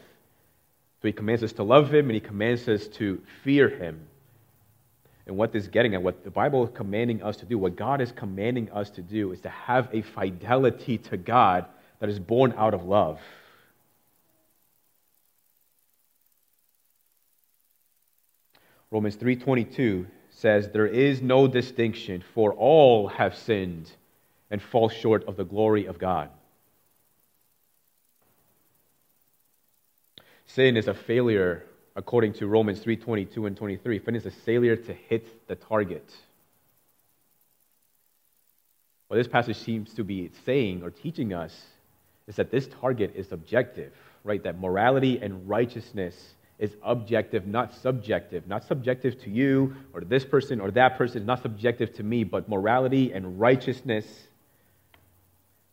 So 1.02 1.08
he 1.08 1.14
commands 1.14 1.44
us 1.44 1.54
to 1.54 1.64
love 1.64 1.92
him 1.92 2.06
and 2.06 2.12
he 2.12 2.20
commands 2.20 2.68
us 2.68 2.88
to 2.88 3.22
fear 3.44 3.70
him. 3.70 4.00
And 5.26 5.36
what 5.36 5.52
this 5.52 5.64
is 5.64 5.70
getting 5.70 5.96
at, 5.96 6.04
what 6.04 6.24
the 6.24 6.30
Bible 6.30 6.64
is 6.64 6.70
commanding 6.74 7.24
us 7.24 7.38
to 7.38 7.46
do, 7.46 7.58
what 7.58 7.76
God 7.76 8.02
is 8.02 8.12
commanding 8.12 8.72
us 8.72 8.90
to 8.92 9.02
do, 9.02 9.32
is 9.32 9.42
to 9.42 9.50
have 9.50 9.90
a 9.94 10.02
fidelity 10.02 10.98
to 11.00 11.18
God 11.18 11.66
that 12.00 12.10
is 12.10 12.20
born 12.20 12.54
out 12.58 12.74
of 12.74 12.84
love. 12.84 13.20
Romans 18.92 19.16
3:22 19.16 20.06
says 20.30 20.70
there 20.70 20.88
is 20.88 21.22
no 21.22 21.48
distinction 21.48 22.22
for 22.34 22.54
all 22.54 23.08
have 23.08 23.36
sinned 23.36 23.90
and 24.50 24.62
fall 24.62 24.90
short 24.90 25.24
of 25.28 25.38
the 25.38 25.46
glory 25.46 25.86
of 25.86 25.98
God. 25.98 26.30
Sin 30.54 30.76
is 30.76 30.90
a 30.90 30.94
failure, 30.94 31.64
according 31.96 32.34
to 32.34 32.48
Romans 32.48 32.80
3 32.82 32.98
22 32.98 33.46
and 33.46 33.56
23. 33.56 34.04
Sin 34.04 34.16
is 34.16 34.26
a 34.26 34.32
failure 34.32 34.76
to 34.76 34.94
hit 34.94 35.48
the 35.48 35.56
target. 35.56 36.10
What 39.08 39.16
this 39.16 39.30
passage 39.30 39.58
seems 39.58 39.94
to 39.94 40.04
be 40.04 40.32
saying 40.46 40.84
or 40.84 40.90
teaching 40.90 41.34
us 41.34 41.54
is 42.28 42.36
that 42.36 42.52
this 42.52 42.68
target 42.68 43.14
is 43.16 43.32
objective, 43.32 43.94
right? 44.26 44.44
That 44.44 44.60
morality 44.60 45.20
and 45.22 45.48
righteousness 45.48 46.16
is 46.60 46.76
objective, 46.84 47.48
not 47.48 47.74
subjective. 47.74 48.46
Not 48.46 48.66
subjective 48.66 49.22
to 49.24 49.30
you 49.30 49.76
or 49.94 50.02
to 50.02 50.06
this 50.06 50.26
person 50.26 50.60
or 50.60 50.70
that 50.72 50.98
person, 50.98 51.26
not 51.26 51.42
subjective 51.42 51.94
to 51.96 52.04
me, 52.04 52.26
but 52.26 52.50
morality 52.50 53.14
and 53.14 53.40
righteousness 53.40 54.06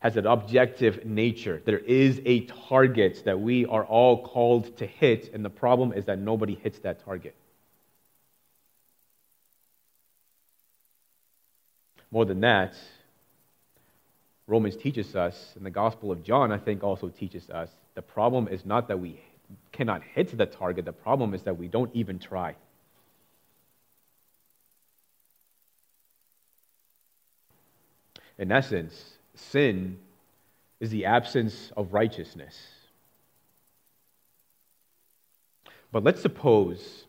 has 0.00 0.16
an 0.16 0.26
objective 0.26 1.04
nature. 1.04 1.60
There 1.64 1.78
is 1.78 2.20
a 2.24 2.40
target 2.68 3.22
that 3.24 3.40
we 3.40 3.66
are 3.66 3.84
all 3.84 4.22
called 4.22 4.76
to 4.78 4.86
hit, 4.86 5.32
and 5.34 5.44
the 5.44 5.50
problem 5.50 5.92
is 5.92 6.06
that 6.06 6.18
nobody 6.18 6.54
hits 6.54 6.78
that 6.80 7.04
target. 7.04 7.34
More 12.10 12.24
than 12.24 12.40
that, 12.40 12.74
Romans 14.46 14.76
teaches 14.76 15.14
us, 15.14 15.52
and 15.56 15.66
the 15.66 15.70
Gospel 15.70 16.10
of 16.10 16.22
John, 16.22 16.52
I 16.52 16.58
think, 16.58 16.82
also 16.82 17.08
teaches 17.08 17.50
us 17.50 17.68
the 17.94 18.02
problem 18.02 18.48
is 18.48 18.64
not 18.64 18.88
that 18.88 19.00
we 19.00 19.20
cannot 19.72 20.02
hit 20.14 20.36
the 20.36 20.46
target, 20.46 20.84
the 20.84 20.92
problem 20.92 21.34
is 21.34 21.42
that 21.42 21.58
we 21.58 21.68
don't 21.68 21.94
even 21.94 22.18
try. 22.18 22.54
In 28.38 28.52
essence, 28.52 29.17
sin 29.38 29.98
is 30.80 30.90
the 30.90 31.06
absence 31.06 31.72
of 31.76 31.92
righteousness. 31.92 32.56
But 35.90 36.04
let's 36.04 36.20
suppose, 36.20 37.04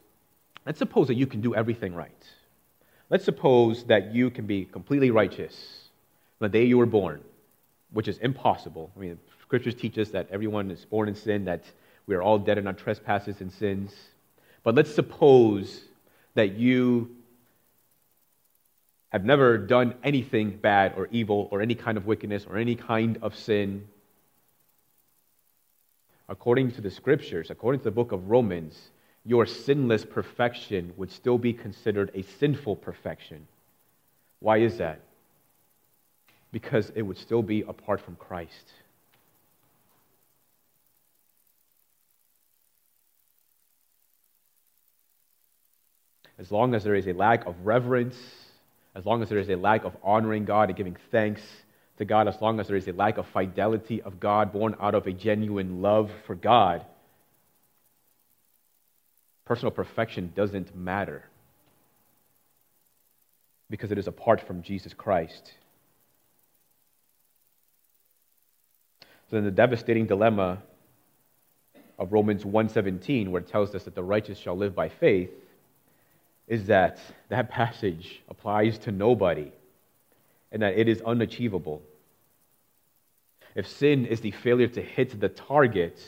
let's 0.65 0.79
suppose 0.79 1.07
that 1.07 1.15
you 1.15 1.27
can 1.27 1.41
do 1.41 1.53
everything 1.53 1.93
right. 1.93 2.23
Let's 3.09 3.25
suppose 3.25 3.83
that 3.85 4.13
you 4.13 4.29
can 4.29 4.45
be 4.45 4.65
completely 4.65 5.11
righteous 5.11 5.89
from 6.37 6.51
the 6.51 6.57
day 6.57 6.65
you 6.65 6.77
were 6.77 6.85
born, 6.85 7.21
which 7.91 8.07
is 8.07 8.17
impossible. 8.19 8.91
I 8.95 8.99
mean, 8.99 9.19
scriptures 9.41 9.75
teach 9.75 9.97
us 9.97 10.09
that 10.09 10.27
everyone 10.31 10.71
is 10.71 10.85
born 10.85 11.09
in 11.09 11.15
sin, 11.15 11.45
that 11.45 11.63
we 12.07 12.15
are 12.15 12.21
all 12.21 12.39
dead 12.39 12.57
in 12.57 12.67
our 12.67 12.73
trespasses 12.73 13.41
and 13.41 13.51
sins. 13.51 13.93
But 14.63 14.75
let's 14.75 14.93
suppose 14.93 15.81
that 16.35 16.53
you 16.53 17.15
have 19.09 19.25
never 19.25 19.57
done 19.57 19.95
anything 20.03 20.57
bad 20.57 20.93
or 20.95 21.07
evil 21.11 21.47
or 21.51 21.61
any 21.61 21.75
kind 21.75 21.97
of 21.97 22.05
wickedness 22.05 22.45
or 22.47 22.57
any 22.57 22.75
kind 22.75 23.17
of 23.21 23.35
sin. 23.35 23.87
According 26.27 26.73
to 26.73 26.81
the 26.81 26.91
scriptures, 26.91 27.49
according 27.49 27.79
to 27.81 27.85
the 27.85 27.91
book 27.91 28.11
of 28.11 28.29
Romans, 28.29 28.77
your 29.25 29.45
sinless 29.45 30.05
perfection 30.05 30.93
would 30.95 31.11
still 31.11 31.39
be 31.39 31.53
considered 31.53 32.11
a 32.13 32.21
sinful 32.21 32.75
perfection. 32.75 33.47
Why 34.39 34.57
is 34.57 34.77
that? 34.77 35.01
Because 36.51 36.91
it 36.95 37.01
would 37.01 37.17
still 37.17 37.41
be 37.41 37.61
apart 37.61 38.01
from 38.01 38.15
Christ. 38.15 38.73
As 46.37 46.51
long 46.51 46.73
as 46.73 46.83
there 46.83 46.95
is 46.95 47.05
a 47.07 47.13
lack 47.13 47.45
of 47.45 47.55
reverence, 47.65 48.15
as 48.99 49.05
long 49.05 49.23
as 49.23 49.29
there 49.29 49.39
is 49.39 49.49
a 49.49 49.55
lack 49.55 49.85
of 49.85 49.95
honoring 50.03 50.43
God 50.43 50.67
and 50.67 50.77
giving 50.77 50.97
thanks 51.09 51.41
to 51.99 52.05
God, 52.05 52.27
as 52.27 52.41
long 52.41 52.59
as 52.59 52.67
there 52.67 52.75
is 52.75 52.85
a 52.89 52.91
lack 52.91 53.17
of 53.17 53.25
fidelity 53.27 54.01
of 54.01 54.19
God 54.19 54.51
born 54.51 54.75
out 54.77 54.93
of 54.93 55.07
a 55.07 55.13
genuine 55.13 55.81
love 55.81 56.11
for 56.27 56.35
God, 56.35 56.85
personal 59.45 59.71
perfection 59.71 60.33
doesn't 60.35 60.75
matter 60.75 61.23
because 63.69 63.89
it 63.89 63.97
is 63.97 64.07
apart 64.07 64.41
from 64.45 64.63
Jesus 64.63 64.93
Christ. 64.93 65.53
So 69.29 69.37
then 69.37 69.45
the 69.45 69.51
devastating 69.51 70.07
dilemma 70.07 70.57
of 71.97 72.11
Romans 72.11 72.43
1:17 72.43 73.31
where 73.31 73.41
it 73.41 73.47
tells 73.47 73.73
us 73.73 73.85
that 73.85 73.95
the 73.95 74.03
righteous 74.03 74.37
shall 74.37 74.57
live 74.57 74.75
by 74.75 74.89
faith 74.89 75.31
is 76.49 76.65
that 76.65 76.99
that 77.29 77.49
passage 77.49 78.21
applies 78.27 78.79
to 78.79 78.91
nobody 78.91 79.51
and 80.51 80.63
that 80.63 80.77
it 80.77 80.89
is 80.89 80.99
unachievable. 81.01 81.83
If 83.55 83.67
sin 83.67 84.05
is 84.05 84.21
the 84.21 84.31
failure 84.31 84.67
to 84.67 84.81
hit 84.81 85.19
the 85.19 85.29
target, 85.29 85.99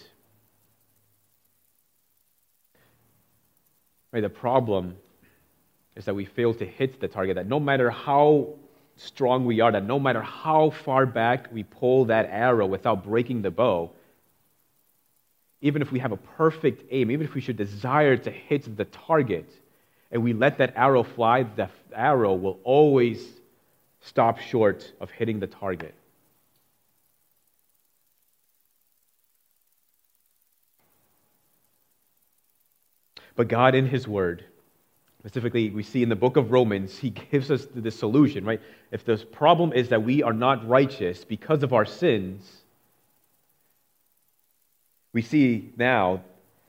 right, 4.12 4.22
the 4.22 4.30
problem 4.30 4.98
is 5.96 6.06
that 6.06 6.16
we 6.16 6.26
fail 6.26 6.56
to 6.56 6.66
hit 6.66 7.00
the 7.00 7.08
target, 7.08 7.36
that 7.36 7.48
no 7.48 7.60
matter 7.60 7.92
how 7.92 8.56
strong 8.96 9.46
we 9.46 9.60
are, 9.60 9.72
that 9.72 9.86
no 9.86 10.00
matter 10.00 10.22
how 10.22 10.72
far 10.72 11.06
back 11.06 11.50
we 11.52 11.64
pull 11.64 12.06
that 12.06 12.28
arrow 12.32 12.66
without 12.66 13.04
breaking 13.04 13.44
the 13.44 13.52
bow, 13.52 13.92
even 15.62 15.84
if 15.84 15.92
we 15.92 16.00
have 16.00 16.12
a 16.12 16.18
perfect 16.18 16.84
aim, 16.90 17.12
even 17.12 17.28
if 17.28 17.36
we 17.36 17.42
should 17.42 17.58
desire 17.58 18.18
to 18.18 18.32
hit 18.32 18.76
the 18.76 18.86
target, 18.86 19.52
and 20.12 20.24
we 20.24 20.34
let 20.34 20.58
that 20.58 20.74
arrow 20.76 21.04
fly, 21.04 21.44
the 21.44 21.70
arrow 21.94 22.34
will 22.34 22.60
always 22.64 23.26
stop 24.02 24.40
short 24.40 24.92
of 25.00 25.10
hitting 25.12 25.40
the 25.40 25.48
target. 25.48 25.96
But 33.36 33.48
God, 33.48 33.74
in 33.74 33.88
His 33.88 34.08
Word, 34.08 34.44
specifically 35.20 35.70
we 35.70 35.84
see 35.84 36.04
in 36.04 36.10
the 36.10 36.16
book 36.16 36.36
of 36.36 36.52
Romans, 36.52 36.98
He 36.98 37.12
gives 37.12 37.50
us 37.50 37.66
the 37.74 37.92
solution, 37.92 38.44
right? 38.44 38.62
If 38.92 39.06
the 39.06 39.18
problem 39.18 39.72
is 39.72 39.90
that 39.90 40.04
we 40.04 40.24
are 40.24 40.34
not 40.34 40.68
righteous 40.68 41.24
because 41.24 41.64
of 41.64 41.72
our 41.72 41.86
sins, 41.86 42.50
we 45.14 45.22
see 45.22 45.72
now 45.78 46.22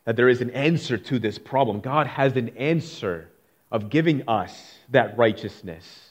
that 0.05 0.17
there 0.17 0.29
is 0.29 0.41
an 0.41 0.51
answer 0.51 0.97
to 0.99 1.19
this 1.19 1.39
problem. 1.39 1.81
God 1.81 2.07
has 2.07 2.37
an 2.37 2.51
answer 2.57 3.29
of 3.73 3.88
giving 3.88 4.29
us 4.29 4.75
that 4.91 5.17
righteousness 5.17 6.11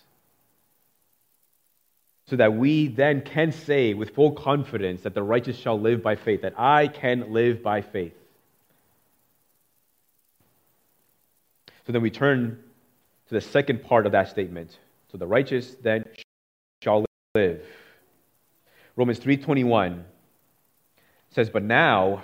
so 2.26 2.36
that 2.38 2.54
we 2.54 2.88
then 2.88 3.22
can 3.22 3.52
say 3.52 3.94
with 3.94 4.16
full 4.16 4.32
confidence 4.32 5.04
that 5.04 5.14
the 5.14 5.22
righteous 5.22 5.58
shall 5.58 5.80
live 5.80 6.02
by 6.02 6.16
faith, 6.16 6.42
that 6.42 6.60
I 6.60 6.88
can 6.88 7.32
live 7.32 7.62
by 7.62 7.82
faith. 7.82 8.16
So 11.86 11.94
then 11.94 12.02
we 12.02 12.10
turn 12.10 12.64
to 13.28 13.34
the 13.34 13.42
second 13.42 13.84
part 13.84 14.06
of 14.06 14.14
that 14.14 14.30
statement. 14.30 14.78
So 15.12 15.18
the 15.18 15.28
righteous 15.28 15.76
then 15.82 16.06
shall 16.82 17.06
live. 17.36 17.64
Romans 18.96 19.20
3:21 19.20 20.06
says, 21.30 21.50
"But 21.50 21.64
now 21.64 22.24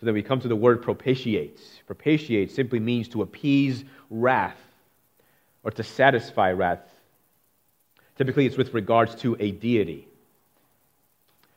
So 0.00 0.06
then 0.06 0.14
we 0.14 0.22
come 0.22 0.40
to 0.40 0.48
the 0.48 0.56
word 0.56 0.82
propitiate. 0.82 1.60
Propitiate 1.86 2.50
simply 2.50 2.80
means 2.80 3.08
to 3.08 3.22
appease 3.22 3.84
wrath 4.10 4.60
or 5.62 5.70
to 5.70 5.82
satisfy 5.82 6.52
wrath. 6.52 6.80
Typically, 8.16 8.46
it's 8.46 8.56
with 8.56 8.74
regards 8.74 9.14
to 9.16 9.36
a 9.40 9.50
deity. 9.50 10.06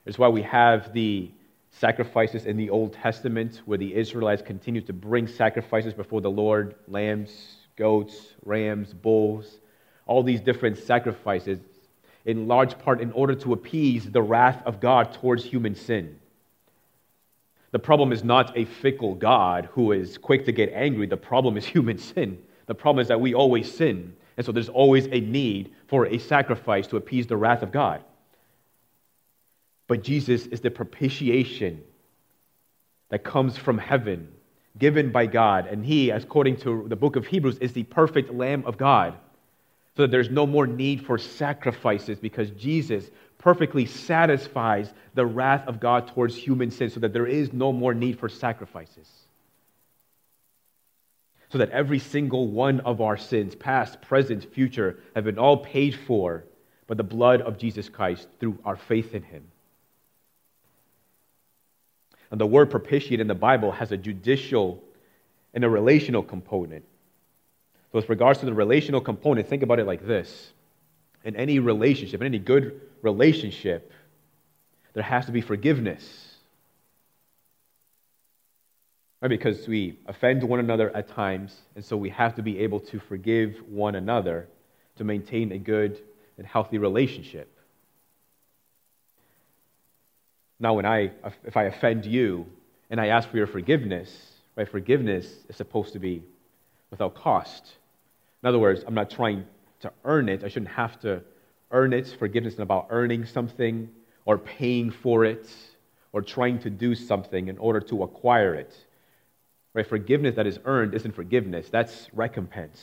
It's 0.06 0.18
why 0.18 0.30
we 0.30 0.42
have 0.44 0.94
the 0.94 1.30
sacrifices 1.72 2.46
in 2.46 2.58
the 2.58 2.70
Old 2.70 2.94
Testament 2.94 3.62
where 3.66 3.78
the 3.78 3.94
Israelites 3.94 4.42
continue 4.42 4.82
to 4.82 4.94
bring 4.94 5.28
sacrifices 5.28 5.94
before 5.94 6.22
the 6.22 6.32
Lord 6.32 6.76
lambs, 6.88 7.58
goats, 7.76 8.16
rams, 8.44 8.94
bulls, 8.94 9.60
all 10.06 10.24
these 10.24 10.42
different 10.42 10.78
sacrifices, 10.78 11.60
in 12.26 12.48
large 12.48 12.78
part 12.80 13.02
in 13.02 13.12
order 13.12 13.36
to 13.36 13.54
appease 13.54 14.10
the 14.10 14.22
wrath 14.22 14.62
of 14.66 14.80
God 14.80 15.14
towards 15.14 15.44
human 15.44 15.76
sin. 15.76 16.20
The 17.72 17.80
problem 17.80 18.12
is 18.12 18.24
not 18.24 18.58
a 18.58 18.66
fickle 18.66 19.16
God 19.16 19.70
who 19.74 19.92
is 19.92 20.18
quick 20.18 20.46
to 20.46 20.52
get 20.52 20.72
angry. 20.74 21.08
The 21.08 21.18
problem 21.18 21.58
is 21.58 21.66
human 21.76 21.98
sin. 21.98 22.40
The 22.66 22.76
problem 22.76 23.02
is 23.02 23.08
that 23.08 23.22
we 23.22 23.34
always 23.34 23.72
sin. 23.72 24.16
And 24.38 24.46
so 24.46 24.52
there's 24.52 24.70
always 24.70 25.08
a 25.08 25.20
need 25.20 25.74
for 25.88 26.06
a 26.06 26.18
sacrifice 26.18 26.88
to 26.88 26.98
appease 26.98 27.28
the 27.28 27.38
wrath 27.38 27.62
of 27.62 27.72
God. 27.72 28.04
But 29.88 30.04
Jesus 30.04 30.46
is 30.46 30.62
the 30.62 30.72
propitiation 30.72 31.82
that 33.10 33.24
comes 33.24 33.58
from 33.58 33.80
heaven, 33.80 34.32
given 34.78 35.12
by 35.12 35.26
God. 35.26 35.66
And 35.68 35.84
he, 35.84 36.12
according 36.12 36.58
to 36.58 36.86
the 36.88 36.96
book 36.96 37.16
of 37.16 37.26
Hebrews, 37.26 37.58
is 37.58 37.74
the 37.74 37.84
perfect 37.84 38.32
Lamb 38.32 38.64
of 38.66 38.78
God. 38.78 39.16
So 39.98 40.04
that 40.04 40.12
there's 40.12 40.30
no 40.30 40.46
more 40.46 40.68
need 40.68 41.06
for 41.06 41.18
sacrifices 41.18 42.20
because 42.20 42.52
Jesus 42.52 43.10
perfectly 43.40 43.86
satisfies 43.86 44.94
the 45.16 45.26
wrath 45.26 45.68
of 45.68 45.80
God 45.80 46.10
towards 46.10 46.36
human 46.36 46.70
sin 46.70 46.92
so 46.92 47.00
that 47.00 47.14
there 47.14 47.26
is 47.26 47.52
no 47.52 47.72
more 47.72 47.94
need 47.94 48.20
for 48.20 48.30
sacrifices. 48.30 49.10
So 51.52 51.58
that 51.58 51.72
every 51.72 51.98
single 51.98 52.48
one 52.48 52.82
of 52.82 53.02
our 53.02 53.18
sins, 53.18 53.56
past, 53.56 54.02
present, 54.02 54.54
future, 54.54 55.00
have 55.16 55.24
been 55.24 55.40
all 55.40 55.58
paid 55.58 55.96
for 55.96 56.44
by 56.86 56.94
the 56.94 57.04
blood 57.04 57.42
of 57.42 57.58
Jesus 57.58 57.90
Christ 57.90 58.28
through 58.40 58.60
our 58.64 58.76
faith 58.76 59.16
in 59.16 59.24
Him. 59.24 59.48
And 62.30 62.40
the 62.40 62.46
word 62.46 62.70
propitiate 62.70 63.20
in 63.20 63.28
the 63.28 63.34
Bible 63.34 63.72
has 63.72 63.92
a 63.92 63.98
judicial 63.98 64.84
and 65.54 65.64
a 65.64 65.70
relational 65.70 66.22
component. 66.22 66.84
So, 67.92 67.98
with 67.98 68.10
regards 68.10 68.40
to 68.42 68.46
the 68.46 68.54
relational 68.54 69.02
component, 69.02 69.48
think 69.48 69.64
about 69.64 69.80
it 69.80 69.88
like 69.88 70.06
this 70.06 70.52
in 71.24 71.36
any 71.36 71.60
relationship, 71.60 72.22
in 72.22 72.28
any 72.28 72.40
good 72.40 72.82
relationship, 73.02 73.92
there 74.94 75.04
has 75.04 75.26
to 75.26 75.32
be 75.32 75.42
forgiveness. 75.42 76.36
Right? 79.22 79.28
Because 79.28 79.68
we 79.68 80.00
offend 80.08 80.44
one 80.44 80.60
another 80.60 80.96
at 80.96 81.10
times, 81.10 81.56
and 81.76 81.84
so 81.84 81.98
we 81.98 82.10
have 82.10 82.36
to 82.36 82.42
be 82.42 82.60
able 82.60 82.80
to 82.82 83.00
forgive 83.00 83.58
one 83.68 83.96
another 83.96 84.48
to 84.96 85.04
maintain 85.04 85.52
a 85.52 85.58
good 85.58 86.00
and 86.38 86.48
healthy 86.48 86.78
relationship. 86.78 87.54
Now, 90.60 90.74
when 90.74 90.86
I, 90.86 91.12
if 91.46 91.56
I 91.56 91.64
offend 91.64 92.06
you 92.06 92.46
and 92.90 93.00
I 93.00 93.08
ask 93.08 93.30
for 93.30 93.38
your 93.38 93.48
forgiveness, 93.48 94.10
right, 94.56 94.68
forgiveness 94.68 95.26
is 95.48 95.56
supposed 95.56 95.94
to 95.94 96.00
be 96.00 96.24
without 96.92 97.16
cost. 97.16 97.66
In 98.44 98.50
other 98.50 98.60
words, 98.60 98.84
I'm 98.86 98.94
not 98.94 99.10
trying 99.10 99.46
to 99.82 99.92
earn 100.04 100.30
it. 100.30 100.44
I 100.44 100.48
shouldn't 100.48 100.72
have 100.72 101.00
to 101.02 101.22
earn 101.72 101.94
it. 101.94 102.08
Forgiveness 102.20 102.56
is 102.56 102.60
about 102.60 102.88
earning 102.90 103.26
something 103.26 103.90
or 104.26 104.38
paying 104.38 104.92
for 104.92 105.26
it 105.26 105.50
or 106.12 106.22
trying 106.22 106.60
to 106.60 106.70
do 106.70 106.96
something 106.96 107.48
in 107.48 107.58
order 107.58 107.80
to 107.80 108.04
acquire 108.04 108.56
it. 108.56 108.76
Right? 109.74 109.88
Forgiveness 109.88 110.36
that 110.36 110.48
is 110.48 110.60
earned 110.66 110.94
isn't 110.96 111.14
forgiveness, 111.14 111.70
that's 111.70 112.08
recompense. 112.14 112.82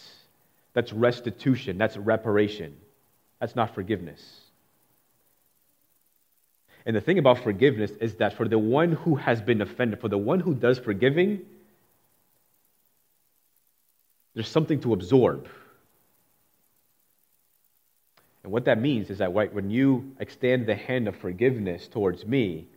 That's 0.73 0.93
restitution, 0.93 1.79
that's 1.79 1.97
reparation. 1.97 2.77
That's 3.41 3.57
not 3.57 3.75
forgiveness. 3.75 4.23
And 6.85 6.95
the 6.95 7.01
thing 7.01 7.19
about 7.19 7.43
forgiveness 7.43 7.91
is 8.01 8.15
that 8.17 8.35
for 8.35 8.47
the 8.47 8.59
one 8.59 8.93
who 8.93 9.17
has 9.17 9.41
been 9.41 9.61
offended, 9.61 10.01
for 10.01 10.09
the 10.09 10.19
one 10.19 10.39
who 10.39 10.55
does 10.55 10.79
forgiving, 10.79 11.41
there's 14.35 14.49
something 14.49 14.81
to 14.81 14.93
absorb. 14.93 15.49
And 18.47 18.53
what 18.53 18.67
that 18.67 18.81
means 18.81 19.11
is 19.11 19.19
that 19.19 19.33
when 19.33 19.71
you 19.71 20.13
extend 20.21 20.67
the 20.67 20.77
hand 20.77 21.09
of 21.09 21.17
forgiveness 21.17 21.89
towards 21.89 22.25
me, 22.25 22.69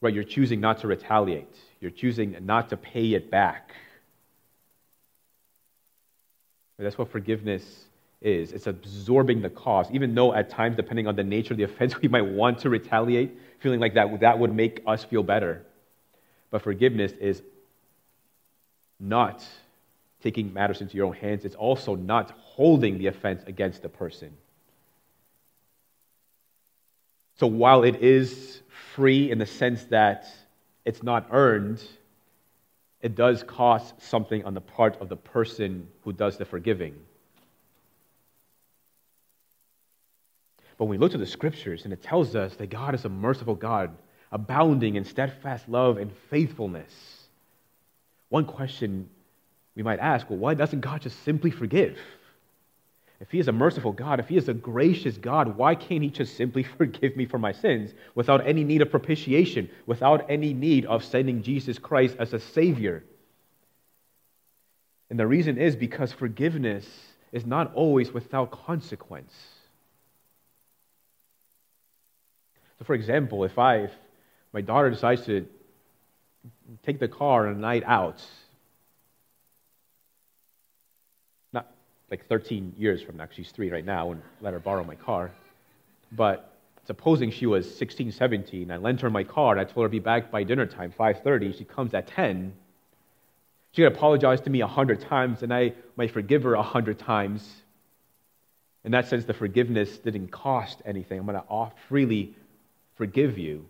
right, 0.00 0.14
you're 0.14 0.22
choosing 0.22 0.60
not 0.60 0.78
to 0.82 0.86
retaliate. 0.86 1.56
You're 1.80 1.90
choosing 1.90 2.36
not 2.42 2.68
to 2.68 2.76
pay 2.76 3.14
it 3.14 3.28
back. 3.28 3.72
That's 6.78 6.96
what 6.96 7.10
forgiveness 7.10 7.86
is 8.20 8.52
it's 8.52 8.68
absorbing 8.68 9.42
the 9.42 9.50
cost, 9.50 9.90
even 9.90 10.14
though 10.14 10.32
at 10.32 10.48
times, 10.48 10.76
depending 10.76 11.08
on 11.08 11.16
the 11.16 11.24
nature 11.24 11.54
of 11.54 11.58
the 11.58 11.64
offense, 11.72 12.00
we 12.00 12.06
might 12.06 12.22
want 12.22 12.60
to 12.60 12.70
retaliate, 12.70 13.36
feeling 13.58 13.80
like 13.80 13.94
that, 13.94 14.20
that 14.20 14.38
would 14.38 14.54
make 14.54 14.80
us 14.86 15.02
feel 15.02 15.24
better. 15.24 15.66
But 16.52 16.62
forgiveness 16.62 17.10
is 17.20 17.42
not 19.00 19.44
taking 20.22 20.52
matters 20.52 20.80
into 20.82 20.96
your 20.96 21.06
own 21.06 21.14
hands, 21.14 21.44
it's 21.44 21.56
also 21.56 21.96
not 21.96 22.30
holding 22.38 22.98
the 22.98 23.08
offense 23.08 23.42
against 23.48 23.82
the 23.82 23.88
person. 23.88 24.36
So 27.38 27.46
while 27.46 27.82
it 27.84 28.02
is 28.02 28.62
free 28.94 29.30
in 29.30 29.38
the 29.38 29.46
sense 29.46 29.84
that 29.84 30.26
it's 30.84 31.02
not 31.02 31.28
earned, 31.30 31.82
it 33.00 33.14
does 33.14 33.42
cost 33.42 34.00
something 34.00 34.44
on 34.44 34.54
the 34.54 34.60
part 34.60 35.00
of 35.00 35.08
the 35.08 35.16
person 35.16 35.88
who 36.02 36.12
does 36.12 36.36
the 36.38 36.44
forgiving. 36.44 36.94
But 40.78 40.86
when 40.86 40.90
we 40.90 40.98
look 40.98 41.12
to 41.12 41.18
the 41.18 41.26
scriptures 41.26 41.84
and 41.84 41.92
it 41.92 42.02
tells 42.02 42.34
us 42.34 42.56
that 42.56 42.70
God 42.70 42.94
is 42.94 43.04
a 43.04 43.08
merciful 43.08 43.54
God, 43.54 43.90
abounding 44.30 44.96
in 44.96 45.04
steadfast 45.04 45.68
love 45.68 45.98
and 45.98 46.12
faithfulness, 46.30 46.92
one 48.28 48.44
question 48.46 49.08
we 49.74 49.82
might 49.82 50.00
ask 50.00 50.28
well, 50.28 50.38
why 50.38 50.54
doesn't 50.54 50.80
God 50.80 51.02
just 51.02 51.22
simply 51.24 51.50
forgive? 51.50 51.98
If 53.22 53.30
He 53.30 53.38
is 53.38 53.46
a 53.46 53.52
merciful 53.52 53.92
God, 53.92 54.18
if 54.18 54.28
He 54.28 54.36
is 54.36 54.48
a 54.48 54.54
gracious 54.54 55.16
God, 55.16 55.56
why 55.56 55.76
can't 55.76 56.02
He 56.02 56.10
just 56.10 56.36
simply 56.36 56.62
forgive 56.78 57.16
me 57.16 57.24
for 57.24 57.38
my 57.38 57.52
sins 57.52 57.94
without 58.16 58.46
any 58.46 58.64
need 58.64 58.82
of 58.82 58.90
propitiation, 58.90 59.70
without 59.86 60.28
any 60.28 60.52
need 60.52 60.84
of 60.86 61.04
sending 61.04 61.42
Jesus 61.42 61.78
Christ 61.78 62.16
as 62.18 62.32
a 62.34 62.40
Savior? 62.40 63.04
And 65.08 65.18
the 65.18 65.26
reason 65.26 65.56
is 65.56 65.76
because 65.76 66.12
forgiveness 66.12 66.84
is 67.30 67.46
not 67.46 67.72
always 67.74 68.12
without 68.12 68.50
consequence. 68.50 69.32
So, 72.78 72.84
for 72.84 72.94
example, 72.94 73.44
if 73.44 73.56
I, 73.56 73.76
if 73.84 73.92
my 74.52 74.62
daughter 74.62 74.90
decides 74.90 75.24
to 75.26 75.46
take 76.84 76.98
the 76.98 77.08
car 77.08 77.46
on 77.46 77.54
a 77.54 77.58
night 77.58 77.84
out, 77.86 78.20
not 81.52 81.70
like 82.12 82.28
13 82.28 82.74
years 82.76 83.02
from 83.02 83.16
now, 83.16 83.26
she's 83.34 83.50
three 83.50 83.70
right 83.70 83.86
now, 83.86 84.12
and 84.12 84.20
let 84.42 84.52
her 84.52 84.60
borrow 84.60 84.84
my 84.84 84.94
car, 84.94 85.30
but 86.12 86.54
supposing 86.86 87.30
she 87.30 87.46
was 87.46 87.74
16, 87.78 88.12
17, 88.12 88.70
I 88.70 88.76
lent 88.76 89.00
her 89.00 89.08
my 89.08 89.24
car 89.24 89.52
and 89.52 89.60
I 89.60 89.64
told 89.64 89.84
her 89.84 89.88
to 89.88 89.92
be 89.92 89.98
back 89.98 90.30
by 90.30 90.44
dinner 90.44 90.66
time, 90.66 90.92
5.30, 90.92 91.56
she 91.56 91.64
comes 91.64 91.94
at 91.94 92.06
10, 92.08 92.52
she 93.72 93.80
could 93.80 93.92
apologize 93.92 94.42
to 94.42 94.50
me 94.50 94.60
a 94.60 94.66
hundred 94.66 95.00
times, 95.00 95.42
and 95.42 95.54
I 95.54 95.72
might 95.96 96.10
forgive 96.10 96.42
her 96.42 96.52
a 96.52 96.62
hundred 96.62 96.98
times. 96.98 97.50
In 98.84 98.92
that 98.92 99.08
sense, 99.08 99.24
the 99.24 99.32
forgiveness 99.32 99.96
didn't 99.96 100.28
cost 100.28 100.82
anything. 100.84 101.18
I'm 101.18 101.24
going 101.24 101.40
to 101.40 101.72
freely 101.88 102.34
forgive 102.96 103.38
you, 103.38 103.64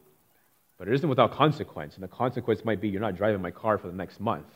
but 0.78 0.88
it 0.88 0.94
isn't 0.94 1.08
without 1.08 1.30
consequence. 1.30 1.94
And 1.94 2.02
the 2.02 2.08
consequence 2.08 2.64
might 2.64 2.80
be 2.80 2.88
you're 2.88 3.00
not 3.00 3.14
driving 3.14 3.40
my 3.40 3.52
car 3.52 3.78
for 3.78 3.86
the 3.86 3.94
next 3.94 4.18
month. 4.18 4.46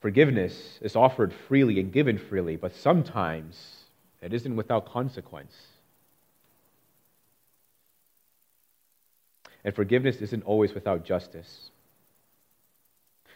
Forgiveness 0.00 0.78
is 0.80 0.94
offered 0.94 1.32
freely 1.48 1.80
and 1.80 1.92
given 1.92 2.18
freely, 2.18 2.56
but 2.56 2.74
sometimes 2.74 3.84
it 4.22 4.32
isn't 4.32 4.54
without 4.54 4.86
consequence. 4.86 5.54
And 9.64 9.74
forgiveness 9.74 10.22
isn't 10.22 10.44
always 10.44 10.72
without 10.72 11.04
justice. 11.04 11.70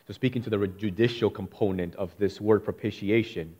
So, 0.06 0.12
speaking 0.12 0.42
to 0.42 0.50
the 0.50 0.66
judicial 0.66 1.30
component 1.30 1.94
of 1.96 2.10
this 2.18 2.40
word 2.40 2.64
propitiation, 2.64 3.56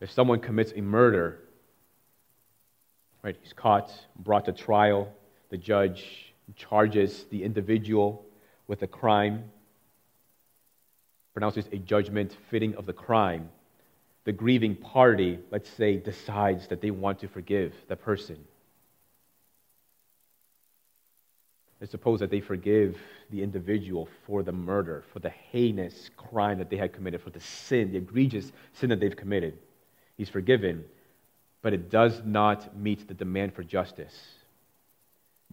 if 0.00 0.10
someone 0.10 0.40
commits 0.40 0.72
a 0.74 0.80
murder, 0.80 1.40
right, 3.22 3.36
he's 3.42 3.52
caught, 3.52 3.90
brought 4.16 4.44
to 4.44 4.52
trial, 4.52 5.12
the 5.50 5.56
judge 5.56 6.32
charges 6.56 7.24
the 7.30 7.42
individual 7.42 8.24
with 8.68 8.82
a 8.82 8.86
crime, 8.86 9.50
pronounces 11.38 11.68
a 11.70 11.76
judgment 11.78 12.36
fitting 12.50 12.74
of 12.74 12.84
the 12.84 12.92
crime. 12.92 13.48
The 14.24 14.32
grieving 14.32 14.74
party, 14.74 15.38
let's 15.52 15.70
say, 15.70 15.96
decides 15.96 16.66
that 16.66 16.80
they 16.80 16.90
want 16.90 17.20
to 17.20 17.28
forgive 17.28 17.72
the 17.86 17.94
person. 17.94 18.38
Let's 21.80 21.92
suppose 21.92 22.18
that 22.18 22.30
they 22.30 22.40
forgive 22.40 22.98
the 23.30 23.40
individual 23.40 24.08
for 24.26 24.42
the 24.42 24.50
murder, 24.50 25.04
for 25.12 25.20
the 25.20 25.30
heinous 25.30 26.10
crime 26.16 26.58
that 26.58 26.70
they 26.70 26.76
had 26.76 26.92
committed, 26.92 27.22
for 27.22 27.30
the 27.30 27.38
sin, 27.38 27.92
the 27.92 27.98
egregious 27.98 28.50
sin 28.72 28.88
that 28.88 28.98
they've 28.98 29.14
committed 29.14 29.56
he's 30.16 30.28
forgiven, 30.28 30.84
but 31.62 31.72
it 31.72 31.88
does 31.88 32.20
not 32.24 32.76
meet 32.76 33.06
the 33.06 33.14
demand 33.14 33.54
for 33.54 33.62
justice. 33.62 34.16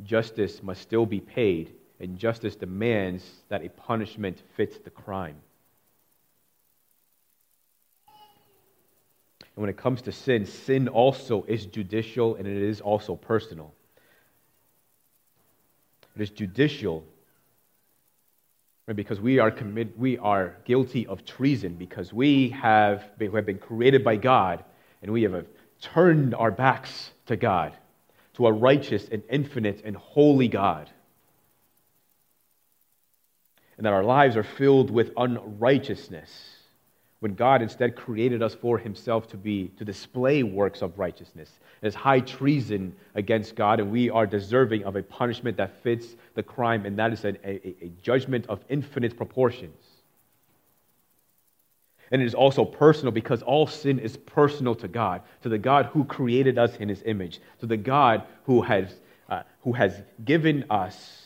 Justice 0.04 0.64
must 0.64 0.82
still 0.82 1.06
be 1.06 1.20
paid, 1.20 1.76
and 2.00 2.18
justice 2.18 2.56
demands 2.56 3.24
that 3.50 3.64
a 3.64 3.70
punishment 3.70 4.42
fits 4.58 4.80
the 4.80 4.90
crime. 4.90 5.36
And 9.56 9.62
when 9.62 9.70
it 9.70 9.78
comes 9.78 10.02
to 10.04 10.12
sin, 10.12 10.46
sin 10.46 10.88
also 10.88 11.44
is 11.48 11.66
judicial 11.66 12.36
and 12.36 12.46
it 12.46 12.58
is 12.58 12.82
also 12.82 13.16
personal. 13.16 13.74
It 16.16 16.22
is 16.22 16.30
judicial 16.30 17.06
right, 18.88 18.96
because 18.96 19.20
we 19.20 19.40
are, 19.40 19.52
commit, 19.52 19.98
we 19.98 20.18
are 20.18 20.58
guilty 20.66 21.08
of 21.08 21.26
treason 21.26 21.76
because 21.76 22.12
we 22.12 22.50
have, 22.50 23.18
been, 23.18 23.32
we 23.32 23.38
have 23.38 23.46
been 23.46 23.60
created 23.60 24.04
by 24.04 24.18
God 24.18 24.64
and 25.02 25.12
we 25.12 25.24
have 25.24 25.46
turned 25.82 26.36
our 26.36 26.52
backs 26.52 27.12
to 27.28 27.38
God, 27.38 27.74
to 28.34 28.48
a 28.48 28.52
righteous 28.52 29.08
and 29.10 29.24
infinite 29.30 29.82
and 29.86 29.96
holy 29.96 30.50
God. 30.50 30.90
And 33.78 33.86
that 33.86 33.94
our 33.94 34.04
lives 34.04 34.36
are 34.36 34.44
filled 34.44 34.90
with 34.90 35.12
unrighteousness 35.18 36.55
when 37.26 37.34
God 37.34 37.64
instead 37.64 37.96
created 37.96 38.44
us 38.44 38.54
for 38.54 38.78
himself 38.78 39.28
to 39.30 39.36
be 39.36 39.72
to 39.80 39.84
display 39.84 40.44
works 40.44 40.84
of 40.84 41.00
righteousness. 41.00 41.50
It 41.82 41.88
is 41.88 41.96
high 41.96 42.20
treason 42.20 42.96
against 43.16 43.56
God, 43.56 43.80
and 43.80 43.92
we 43.92 44.12
are 44.12 44.28
deserving 44.28 44.84
of 44.84 44.96
a 44.96 45.02
punishment 45.02 45.58
that 45.58 45.82
fits 45.82 46.06
the 46.36 46.44
crime, 46.44 46.86
and 46.86 47.00
that 47.00 47.14
is 47.14 47.26
a, 47.26 47.30
a, 47.44 47.76
a 47.86 47.92
judgment 48.04 48.46
of 48.48 48.64
infinite 48.70 49.18
proportions. 49.18 49.88
And 52.12 52.22
it 52.22 52.26
is 52.26 52.36
also 52.36 52.64
personal 52.64 53.12
because 53.12 53.42
all 53.42 53.66
sin 53.66 53.98
is 53.98 54.18
personal 54.18 54.76
to 54.76 54.88
God, 54.88 55.24
to 55.42 55.50
the 55.50 55.58
God 55.58 55.88
who 55.88 56.04
created 56.04 56.60
us 56.60 56.76
in 56.78 56.90
his 56.90 57.02
image, 57.08 57.40
to 57.60 57.66
the 57.66 57.76
God 57.76 58.22
who 58.44 58.62
has, 58.62 59.00
uh, 59.30 59.42
who 59.64 59.74
has 59.74 60.00
given 60.24 60.66
us 60.70 61.25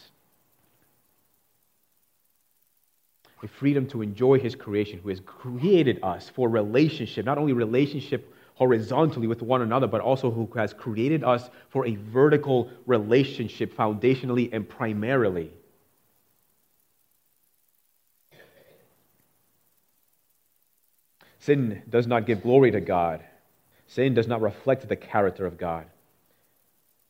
a 3.43 3.47
freedom 3.47 3.88
to 3.88 4.02
enjoy 4.02 4.39
his 4.39 4.56
creation, 4.56 4.99
who 4.99 5.10
has 5.10 5.21
created 5.21 5.99
us 6.04 6.30
for 6.30 6.49
relationship, 6.49 7.25
not 7.25 7.38
only 7.38 7.54
relationship 7.54 8.34
horizontally 8.56 9.28
with 9.28 9.41
one 9.41 9.62
another, 9.62 9.88
but 9.88 10.02
also 10.02 10.30
who 10.30 10.49
has 10.56 10.73
created 10.73 11.23
us 11.23 11.49
for 11.69 11.86
a 11.86 11.95
vertical 11.95 12.69
relationship 12.86 13.75
foundationally 13.75 14.49
and 14.52 14.67
primarily. 14.67 15.52
Sin 21.39 21.82
does 21.89 22.06
not 22.06 22.25
give 22.25 22.43
glory 22.43 22.71
to 22.71 22.82
God. 22.82 23.23
Sin 23.88 24.13
does 24.13 24.28
not 24.28 24.41
reflect 24.41 24.88
the 24.88 24.95
character 24.95 25.45
of 25.45 25.58
God. 25.58 25.86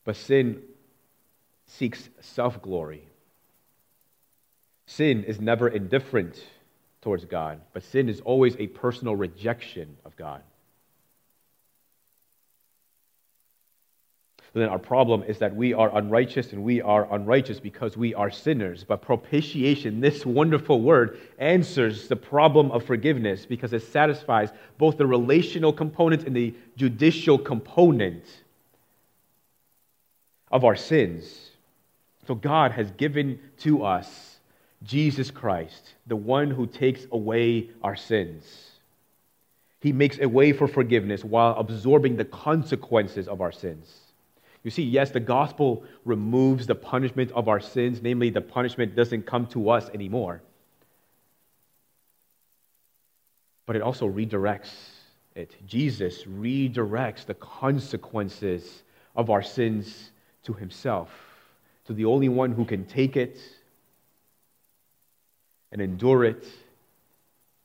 But 0.05 0.15
sin 0.15 0.61
seeks 1.65 2.09
self 2.21 2.61
glory. 2.61 3.07
Sin 4.89 5.23
is 5.25 5.39
never 5.39 5.67
indifferent 5.67 6.43
towards 7.03 7.23
God, 7.23 7.61
but 7.73 7.83
sin 7.83 8.09
is 8.09 8.21
always 8.21 8.55
a 8.57 8.65
personal 8.65 9.15
rejection 9.15 9.95
of 10.03 10.15
God. 10.15 10.41
then 14.53 14.67
our 14.67 14.79
problem 14.79 15.21
is 15.21 15.37
that 15.37 15.55
we 15.55 15.75
are 15.75 15.95
unrighteous 15.95 16.53
and 16.53 16.63
we 16.63 16.81
are 16.81 17.07
unrighteous 17.13 17.59
because 17.59 17.95
we 17.95 18.15
are 18.15 18.31
sinners. 18.31 18.83
But 18.83 19.03
propitiation, 19.03 20.01
this 20.01 20.25
wonderful 20.25 20.81
word, 20.81 21.19
answers 21.37 22.07
the 22.07 22.15
problem 22.15 22.71
of 22.71 22.83
forgiveness 22.83 23.45
because 23.45 23.71
it 23.73 23.83
satisfies 23.83 24.49
both 24.79 24.97
the 24.97 25.05
relational 25.05 25.71
component 25.71 26.25
and 26.25 26.35
the 26.35 26.55
judicial 26.75 27.37
component 27.37 28.25
of 30.51 30.65
our 30.65 30.75
sins. 30.75 31.51
So 32.25 32.33
God 32.33 32.71
has 32.71 32.89
given 32.89 33.39
to 33.59 33.85
us 33.85 34.28
Jesus 34.83 35.29
Christ, 35.29 35.95
the 36.07 36.15
one 36.15 36.49
who 36.51 36.65
takes 36.65 37.05
away 37.11 37.69
our 37.83 37.95
sins. 37.95 38.45
He 39.81 39.91
makes 39.91 40.19
a 40.19 40.27
way 40.27 40.51
for 40.51 40.67
forgiveness 40.67 41.23
while 41.23 41.55
absorbing 41.57 42.17
the 42.17 42.25
consequences 42.25 43.27
of 43.27 43.41
our 43.41 43.51
sins. 43.51 43.89
You 44.63 44.71
see, 44.71 44.83
yes, 44.83 45.11
the 45.11 45.21
gospel 45.21 45.83
removes 46.03 46.67
the 46.67 46.75
punishment 46.75 47.31
of 47.31 47.47
our 47.47 47.61
sins, 47.61 48.01
namely, 48.01 48.29
the 48.29 48.41
punishment 48.41 48.95
doesn't 48.95 49.25
come 49.25 49.47
to 49.47 49.69
us 49.69 49.89
anymore. 49.89 50.41
But 53.65 53.77
it 53.77 53.81
also 53.81 54.09
redirects 54.09 54.73
it. 55.35 55.55
Jesus 55.65 56.23
redirects 56.23 57.25
the 57.25 57.35
consequences 57.35 58.83
of 59.15 59.29
our 59.29 59.43
sins 59.43 60.11
to 60.43 60.53
himself, 60.53 61.09
to 61.85 61.93
the 61.93 62.05
only 62.05 62.29
one 62.29 62.51
who 62.51 62.65
can 62.65 62.85
take 62.85 63.15
it 63.15 63.39
and 65.71 65.81
endure 65.81 66.23
it 66.25 66.45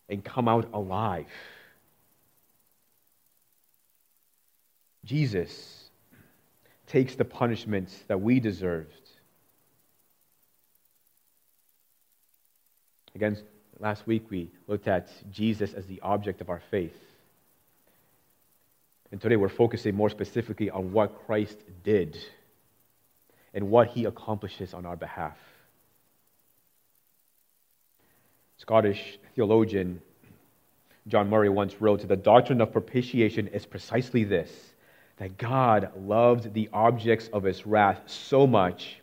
and 0.09 0.25
come 0.25 0.49
out 0.49 0.69
alive. 0.73 1.27
Jesus 5.05 5.85
takes 6.87 7.15
the 7.15 7.25
punishment 7.25 7.91
that 8.09 8.21
we 8.21 8.41
deserved. 8.41 8.91
Again, 13.15 13.39
last 13.79 14.07
week 14.07 14.31
we 14.31 14.51
looked 14.67 14.89
at 14.89 15.09
Jesus 15.31 15.73
as 15.73 15.87
the 15.87 16.01
object 16.01 16.41
of 16.41 16.51
our 16.51 16.63
faith. 16.71 16.97
And 19.13 19.21
today 19.21 19.37
we're 19.37 19.49
focusing 19.49 19.95
more 19.95 20.11
specifically 20.11 20.71
on 20.71 20.93
what 20.93 21.27
Christ 21.27 21.59
did 21.85 22.19
and 23.53 23.71
what 23.71 23.89
he 23.89 24.07
accomplishes 24.07 24.75
on 24.75 24.85
our 24.85 24.97
behalf. 24.97 25.37
Scottish 28.57 29.19
theologian 29.35 30.01
John 31.07 31.29
Murray 31.29 31.51
once 31.51 31.81
wrote 31.81 32.01
that 32.01 32.07
The 32.07 32.17
doctrine 32.17 32.61
of 32.61 32.73
propitiation 32.73 33.49
is 33.49 33.67
precisely 33.67 34.25
this 34.25 34.75
that 35.17 35.39
God 35.39 35.93
loved 35.97 36.55
the 36.55 36.69
objects 36.73 37.29
of 37.33 37.45
his 37.45 37.67
wrath 37.67 38.01
so 38.07 38.47
much 38.47 38.97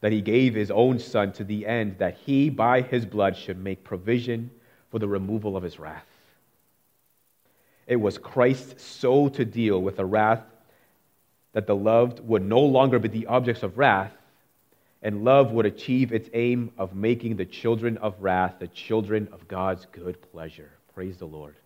that 0.00 0.12
he 0.12 0.20
gave 0.20 0.54
his 0.54 0.70
own 0.70 0.98
Son 0.98 1.32
to 1.32 1.44
the 1.44 1.66
end 1.66 1.96
that 1.98 2.18
he, 2.18 2.50
by 2.50 2.82
his 2.82 3.04
blood, 3.04 3.36
should 3.36 3.58
make 3.58 3.82
provision 3.82 4.50
for 4.90 4.98
the 4.98 5.08
removal 5.08 5.56
of 5.56 5.64
his 5.64 5.80
wrath. 5.80 6.06
It 7.86 7.96
was 7.96 8.18
Christ 8.18 8.78
so 8.78 9.28
to 9.30 9.44
deal 9.44 9.80
with 9.80 9.96
the 9.96 10.04
wrath 10.04 10.44
that 11.52 11.66
the 11.66 11.74
loved 11.74 12.20
would 12.20 12.44
no 12.44 12.60
longer 12.60 12.98
be 12.98 13.08
the 13.08 13.26
objects 13.26 13.62
of 13.62 13.78
wrath, 13.78 14.12
and 15.02 15.24
love 15.24 15.52
would 15.52 15.66
achieve 15.66 16.12
its 16.12 16.28
aim 16.32 16.72
of 16.78 16.94
making 16.94 17.36
the 17.36 17.44
children 17.44 17.96
of 17.98 18.14
wrath 18.20 18.54
the 18.58 18.68
children 18.68 19.28
of 19.32 19.46
God's 19.48 19.86
good 19.92 20.20
pleasure. 20.32 20.70
Praise 20.94 21.16
the 21.18 21.26
Lord. 21.26 21.56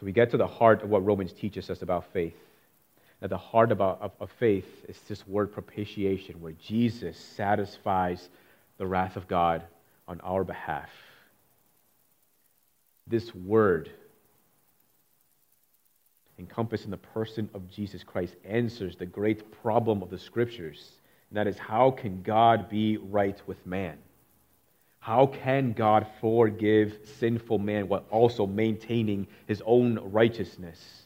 So 0.00 0.06
we 0.06 0.12
get 0.12 0.30
to 0.32 0.36
the 0.36 0.46
heart 0.46 0.82
of 0.82 0.90
what 0.90 1.04
Romans 1.04 1.32
teaches 1.32 1.70
us 1.70 1.82
about 1.82 2.12
faith. 2.12 2.34
At 3.22 3.30
the 3.30 3.38
heart 3.38 3.70
about, 3.72 4.02
of, 4.02 4.10
of 4.20 4.30
faith 4.38 4.66
is 4.88 4.98
this 5.08 5.26
word 5.26 5.52
propitiation, 5.52 6.40
where 6.40 6.52
Jesus 6.52 7.16
satisfies 7.18 8.28
the 8.76 8.86
wrath 8.86 9.16
of 9.16 9.28
God 9.28 9.62
on 10.08 10.20
our 10.22 10.44
behalf. 10.44 10.90
This 13.06 13.34
word, 13.34 13.90
encompassed 16.38 16.84
in 16.84 16.90
the 16.90 16.96
person 16.96 17.48
of 17.54 17.70
Jesus 17.70 18.02
Christ, 18.02 18.34
answers 18.44 18.96
the 18.96 19.06
great 19.06 19.50
problem 19.62 20.02
of 20.02 20.10
the 20.10 20.18
scriptures, 20.18 20.90
and 21.30 21.36
that 21.36 21.46
is 21.46 21.58
how 21.58 21.90
can 21.90 22.22
God 22.22 22.68
be 22.68 22.96
right 22.96 23.40
with 23.46 23.64
man? 23.66 23.98
How 24.98 25.26
can 25.26 25.72
God 25.72 26.06
forgive 26.20 26.98
sinful 27.18 27.58
man 27.58 27.88
while 27.88 28.04
also 28.10 28.46
maintaining 28.46 29.26
his 29.46 29.62
own 29.66 29.98
righteousness? 30.12 31.02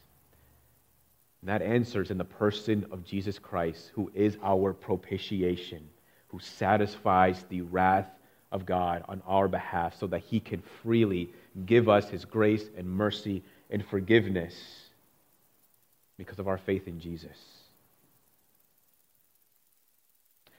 And 1.41 1.51
that 1.51 1.63
answers 1.63 2.11
in 2.11 2.19
the 2.19 2.25
person 2.25 2.87
of 2.91 3.05
Jesus 3.05 3.39
Christ, 3.39 3.91
who 3.95 4.11
is 4.15 4.37
our 4.43 4.73
propitiation, 4.73 5.89
who 6.29 6.39
satisfies 6.39 7.45
the 7.49 7.63
wrath 7.63 8.09
of 8.51 8.65
God 8.65 9.05
on 9.09 9.23
our 9.27 9.49
behalf 9.49 9.99
so 9.99 10.07
that 10.09 10.23
he 10.23 10.41
can 10.41 10.63
freely 10.83 11.31
give 11.67 11.89
us 11.89 12.09
his 12.09 12.25
grace 12.25 12.65
and 12.77 12.89
mercy 12.89 13.43
and 13.71 13.85
forgiveness 13.85 14.88
because 16.19 16.39
of 16.39 16.49
our 16.49 16.59
faith 16.59 16.87
in 16.87 17.01
Jesus. 17.01 17.37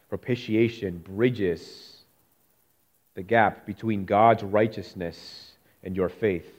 Propitiation 0.08 0.98
bridges 0.98 1.98
the 3.14 3.22
gap 3.22 3.66
between 3.66 4.06
God's 4.06 4.42
righteousness 4.42 5.52
and 5.84 5.96
your 5.96 6.10
faith. 6.10 6.52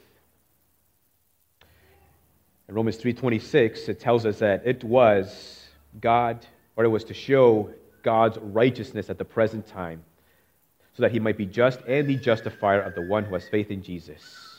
In 2.68 2.74
Romans 2.76 2.98
3:26 2.98 3.88
it 3.88 3.98
tells 3.98 4.24
us 4.24 4.38
that 4.38 4.64
it 4.64 4.84
was 4.84 5.66
God 6.00 6.46
or 6.76 6.84
it 6.84 6.88
was 6.88 7.04
to 7.04 7.14
show 7.14 7.74
God's 8.02 8.38
righteousness 8.38 9.10
at 9.10 9.18
the 9.18 9.24
present 9.24 9.66
time 9.66 10.04
so 10.92 11.02
that 11.02 11.10
he 11.10 11.18
might 11.18 11.36
be 11.36 11.46
just 11.46 11.80
and 11.88 12.06
the 12.06 12.16
justifier 12.16 12.80
of 12.80 12.94
the 12.94 13.02
one 13.02 13.24
who 13.24 13.34
has 13.34 13.48
faith 13.48 13.70
in 13.70 13.82
Jesus. 13.82 14.49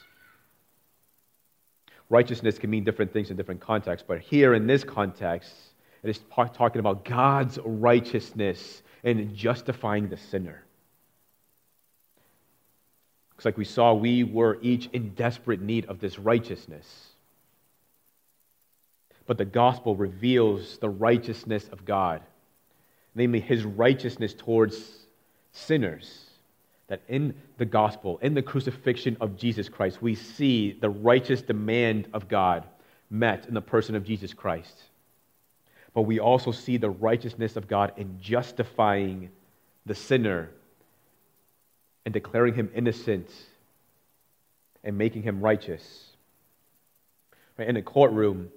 Righteousness 2.11 2.59
can 2.59 2.69
mean 2.69 2.83
different 2.83 3.13
things 3.13 3.31
in 3.31 3.37
different 3.37 3.61
contexts, 3.61 4.05
but 4.05 4.19
here 4.19 4.53
in 4.53 4.67
this 4.67 4.83
context, 4.83 5.53
it 6.03 6.09
is 6.09 6.19
talking 6.29 6.79
about 6.81 7.05
God's 7.05 7.57
righteousness 7.63 8.83
and 9.05 9.33
justifying 9.33 10.09
the 10.09 10.17
sinner. 10.17 10.61
Looks 13.31 13.45
like 13.45 13.57
we 13.57 13.63
saw 13.63 13.93
we 13.93 14.25
were 14.25 14.59
each 14.61 14.89
in 14.91 15.11
desperate 15.11 15.61
need 15.61 15.85
of 15.85 16.01
this 16.01 16.19
righteousness. 16.19 16.85
But 19.25 19.37
the 19.37 19.45
gospel 19.45 19.95
reveals 19.95 20.79
the 20.79 20.89
righteousness 20.89 21.69
of 21.71 21.85
God, 21.85 22.21
namely 23.15 23.39
his 23.39 23.63
righteousness 23.63 24.33
towards 24.33 24.75
sinners 25.53 26.30
that 26.91 27.01
in 27.07 27.33
the 27.57 27.63
gospel, 27.63 28.19
in 28.21 28.33
the 28.33 28.41
crucifixion 28.41 29.15
of 29.21 29.37
Jesus 29.37 29.69
Christ, 29.69 30.01
we 30.01 30.13
see 30.13 30.73
the 30.73 30.89
righteous 30.89 31.41
demand 31.41 32.09
of 32.11 32.27
God 32.27 32.67
met 33.09 33.45
in 33.47 33.53
the 33.53 33.61
person 33.61 33.95
of 33.95 34.03
Jesus 34.03 34.33
Christ. 34.33 34.77
But 35.93 36.01
we 36.01 36.19
also 36.19 36.51
see 36.51 36.75
the 36.75 36.89
righteousness 36.89 37.55
of 37.55 37.69
God 37.69 37.93
in 37.95 38.19
justifying 38.19 39.29
the 39.85 39.95
sinner 39.95 40.49
and 42.03 42.13
declaring 42.13 42.55
him 42.55 42.69
innocent 42.75 43.31
and 44.83 44.97
making 44.97 45.23
him 45.23 45.39
righteous. 45.39 46.07
Right? 47.57 47.69
In 47.69 47.77
a 47.77 47.81
courtroom, 47.81 48.49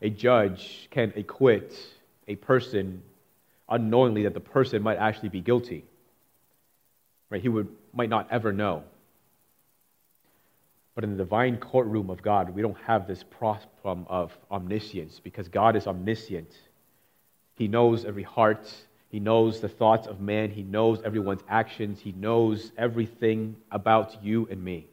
a 0.00 0.08
judge 0.08 0.88
can 0.90 1.12
acquit 1.14 1.78
a 2.26 2.36
person 2.36 3.02
unknowingly 3.68 4.22
that 4.22 4.32
the 4.32 4.40
person 4.40 4.80
might 4.80 4.96
actually 4.96 5.28
be 5.28 5.42
guilty. 5.42 5.84
Right? 7.30 7.42
He 7.42 7.48
would, 7.48 7.68
might 7.92 8.08
not 8.08 8.28
ever 8.30 8.52
know. 8.52 8.84
But 10.94 11.04
in 11.04 11.12
the 11.12 11.18
divine 11.18 11.58
courtroom 11.58 12.10
of 12.10 12.22
God, 12.22 12.50
we 12.50 12.62
don't 12.62 12.76
have 12.78 13.06
this 13.06 13.22
problem 13.22 14.06
of 14.08 14.36
omniscience 14.50 15.20
because 15.22 15.48
God 15.48 15.76
is 15.76 15.86
omniscient. 15.86 16.50
He 17.54 17.68
knows 17.68 18.04
every 18.04 18.24
heart, 18.24 18.72
He 19.08 19.20
knows 19.20 19.60
the 19.60 19.68
thoughts 19.68 20.08
of 20.08 20.20
man, 20.20 20.50
He 20.50 20.62
knows 20.62 21.00
everyone's 21.04 21.44
actions, 21.48 22.00
He 22.00 22.12
knows 22.12 22.72
everything 22.76 23.56
about 23.70 24.24
you 24.24 24.48
and 24.50 24.62
me. 24.62 24.86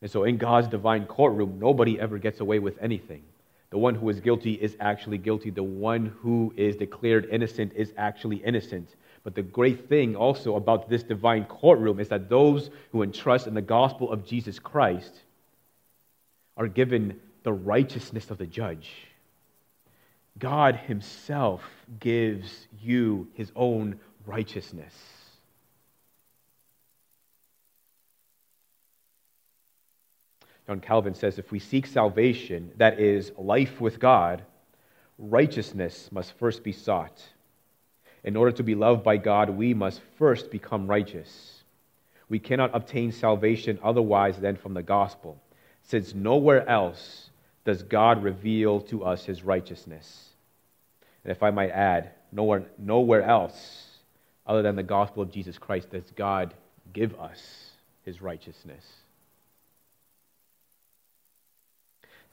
And 0.00 0.10
so 0.10 0.24
in 0.24 0.36
God's 0.36 0.68
divine 0.68 1.06
courtroom, 1.06 1.58
nobody 1.58 1.98
ever 1.98 2.18
gets 2.18 2.40
away 2.40 2.58
with 2.58 2.76
anything. 2.80 3.22
The 3.70 3.78
one 3.78 3.94
who 3.94 4.08
is 4.10 4.20
guilty 4.20 4.52
is 4.52 4.76
actually 4.80 5.18
guilty. 5.18 5.50
The 5.50 5.62
one 5.62 6.14
who 6.20 6.52
is 6.56 6.76
declared 6.76 7.28
innocent 7.30 7.72
is 7.74 7.92
actually 7.96 8.36
innocent. 8.36 8.94
But 9.24 9.34
the 9.34 9.42
great 9.42 9.88
thing 9.88 10.16
also 10.16 10.56
about 10.56 10.88
this 10.88 11.02
divine 11.02 11.44
courtroom 11.44 12.00
is 12.00 12.08
that 12.08 12.28
those 12.28 12.70
who 12.90 13.02
entrust 13.02 13.46
in 13.46 13.54
the 13.54 13.62
gospel 13.62 14.10
of 14.10 14.26
Jesus 14.26 14.58
Christ 14.58 15.14
are 16.56 16.68
given 16.68 17.20
the 17.44 17.52
righteousness 17.52 18.30
of 18.30 18.38
the 18.38 18.46
judge. 18.46 18.90
God 20.38 20.76
Himself 20.76 21.62
gives 22.00 22.66
you 22.80 23.28
His 23.34 23.52
own 23.54 24.00
righteousness. 24.26 24.94
John 30.66 30.80
Calvin 30.80 31.14
says 31.14 31.38
if 31.38 31.50
we 31.50 31.58
seek 31.58 31.86
salvation, 31.86 32.72
that 32.76 33.00
is, 33.00 33.32
life 33.36 33.80
with 33.80 33.98
God, 33.98 34.42
righteousness 35.18 36.08
must 36.12 36.32
first 36.38 36.62
be 36.62 36.72
sought. 36.72 37.22
In 38.24 38.36
order 38.36 38.52
to 38.52 38.62
be 38.62 38.74
loved 38.74 39.02
by 39.02 39.16
God, 39.16 39.50
we 39.50 39.74
must 39.74 40.00
first 40.18 40.50
become 40.50 40.86
righteous. 40.86 41.62
We 42.28 42.38
cannot 42.38 42.74
obtain 42.74 43.12
salvation 43.12 43.78
otherwise 43.82 44.38
than 44.38 44.56
from 44.56 44.74
the 44.74 44.82
gospel, 44.82 45.40
since 45.82 46.14
nowhere 46.14 46.66
else 46.68 47.30
does 47.64 47.82
God 47.82 48.22
reveal 48.22 48.80
to 48.82 49.04
us 49.04 49.24
his 49.24 49.42
righteousness. 49.42 50.28
And 51.24 51.32
if 51.32 51.42
I 51.42 51.50
might 51.50 51.70
add, 51.70 52.10
nowhere, 52.30 52.64
nowhere 52.78 53.22
else 53.22 53.86
other 54.46 54.62
than 54.62 54.76
the 54.76 54.82
gospel 54.82 55.22
of 55.22 55.32
Jesus 55.32 55.58
Christ 55.58 55.90
does 55.90 56.10
God 56.16 56.54
give 56.92 57.18
us 57.18 57.70
his 58.04 58.20
righteousness. 58.20 58.84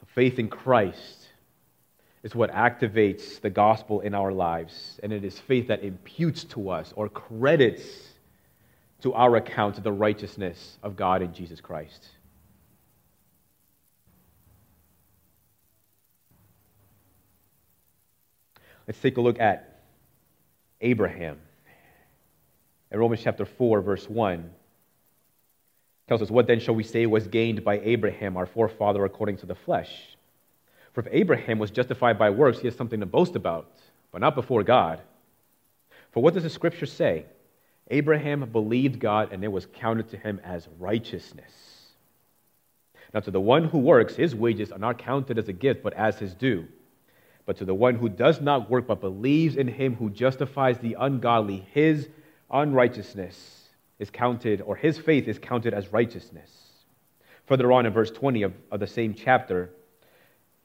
The 0.00 0.06
faith 0.14 0.38
in 0.38 0.48
Christ 0.48 1.26
is 2.22 2.34
what 2.34 2.52
activates 2.52 3.40
the 3.40 3.50
gospel 3.50 4.00
in 4.00 4.14
our 4.14 4.32
lives, 4.32 5.00
and 5.02 5.12
it 5.12 5.24
is 5.24 5.38
faith 5.38 5.68
that 5.68 5.82
imputes 5.82 6.44
to 6.44 6.68
us 6.70 6.92
or 6.94 7.08
credits 7.08 7.82
to 9.02 9.14
our 9.14 9.36
account 9.36 9.82
the 9.82 9.92
righteousness 9.92 10.78
of 10.82 10.96
God 10.96 11.22
in 11.22 11.32
Jesus 11.32 11.60
Christ. 11.60 12.06
Let's 18.86 19.00
take 19.00 19.16
a 19.16 19.20
look 19.20 19.38
at 19.38 19.82
Abraham. 20.80 21.38
In 22.90 22.98
Romans 22.98 23.20
chapter 23.22 23.46
4, 23.46 23.80
verse 23.82 24.08
1, 24.08 24.50
tells 26.08 26.22
us, 26.22 26.30
What 26.30 26.48
then 26.48 26.58
shall 26.58 26.74
we 26.74 26.82
say 26.82 27.06
was 27.06 27.28
gained 27.28 27.62
by 27.62 27.78
Abraham, 27.78 28.36
our 28.36 28.46
forefather, 28.46 29.04
according 29.04 29.38
to 29.38 29.46
the 29.46 29.54
flesh? 29.54 30.16
For 30.92 31.00
if 31.00 31.08
Abraham 31.10 31.58
was 31.58 31.70
justified 31.70 32.18
by 32.18 32.30
works, 32.30 32.58
he 32.58 32.66
has 32.66 32.76
something 32.76 33.00
to 33.00 33.06
boast 33.06 33.36
about, 33.36 33.70
but 34.10 34.20
not 34.20 34.34
before 34.34 34.62
God. 34.62 35.00
For 36.10 36.22
what 36.22 36.34
does 36.34 36.42
the 36.42 36.50
scripture 36.50 36.86
say? 36.86 37.26
Abraham 37.90 38.48
believed 38.50 38.98
God, 38.98 39.32
and 39.32 39.42
it 39.42 39.48
was 39.52 39.66
counted 39.66 40.08
to 40.10 40.16
him 40.16 40.40
as 40.44 40.68
righteousness. 40.78 41.52
Now, 43.12 43.20
to 43.20 43.30
the 43.30 43.40
one 43.40 43.64
who 43.64 43.78
works, 43.78 44.14
his 44.14 44.34
wages 44.34 44.70
are 44.70 44.78
not 44.78 44.98
counted 44.98 45.38
as 45.38 45.48
a 45.48 45.52
gift, 45.52 45.82
but 45.82 45.92
as 45.94 46.18
his 46.18 46.34
due. 46.34 46.66
But 47.44 47.56
to 47.56 47.64
the 47.64 47.74
one 47.74 47.96
who 47.96 48.08
does 48.08 48.40
not 48.40 48.70
work, 48.70 48.86
but 48.86 49.00
believes 49.00 49.56
in 49.56 49.66
him 49.66 49.96
who 49.96 50.10
justifies 50.10 50.78
the 50.78 50.96
ungodly, 50.98 51.66
his 51.72 52.08
unrighteousness 52.50 53.68
is 53.98 54.10
counted, 54.10 54.60
or 54.60 54.76
his 54.76 54.98
faith 54.98 55.26
is 55.26 55.38
counted 55.38 55.74
as 55.74 55.92
righteousness. 55.92 56.50
Further 57.46 57.72
on 57.72 57.86
in 57.86 57.92
verse 57.92 58.12
20 58.12 58.42
of, 58.42 58.52
of 58.70 58.78
the 58.78 58.86
same 58.86 59.14
chapter, 59.14 59.70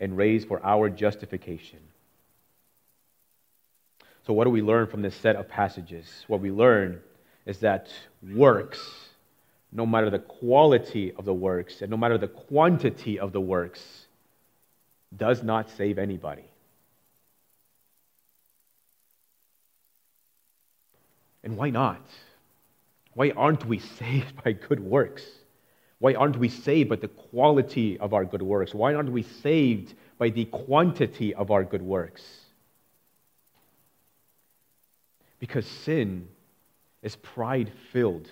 and 0.00 0.16
raised 0.16 0.48
for 0.48 0.64
our 0.64 0.88
justification. 0.88 1.78
So, 4.26 4.32
what 4.32 4.44
do 4.44 4.50
we 4.50 4.62
learn 4.62 4.86
from 4.86 5.02
this 5.02 5.14
set 5.14 5.36
of 5.36 5.48
passages? 5.48 6.24
What 6.26 6.40
we 6.40 6.50
learn 6.50 7.00
is 7.46 7.58
that 7.58 7.88
works, 8.34 8.80
no 9.70 9.86
matter 9.86 10.10
the 10.10 10.18
quality 10.18 11.12
of 11.12 11.24
the 11.24 11.34
works 11.34 11.82
and 11.82 11.90
no 11.90 11.96
matter 11.96 12.18
the 12.18 12.28
quantity 12.28 13.18
of 13.18 13.32
the 13.32 13.40
works, 13.40 14.06
does 15.16 15.42
not 15.42 15.70
save 15.70 15.98
anybody. 15.98 16.44
And 21.42 21.56
why 21.56 21.70
not? 21.70 22.02
Why 23.14 23.32
aren't 23.36 23.66
we 23.66 23.78
saved 23.98 24.42
by 24.42 24.52
good 24.52 24.80
works? 24.80 25.24
Why 26.00 26.14
aren't 26.14 26.38
we 26.38 26.48
saved 26.48 26.88
by 26.88 26.96
the 26.96 27.08
quality 27.08 27.98
of 27.98 28.14
our 28.14 28.24
good 28.24 28.40
works? 28.42 28.74
Why 28.74 28.94
aren't 28.94 29.12
we 29.12 29.22
saved 29.22 29.94
by 30.18 30.30
the 30.30 30.46
quantity 30.46 31.34
of 31.34 31.50
our 31.50 31.62
good 31.62 31.82
works? 31.82 32.22
Because 35.38 35.66
sin 35.66 36.28
is 37.02 37.16
pride 37.16 37.70
filled, 37.92 38.28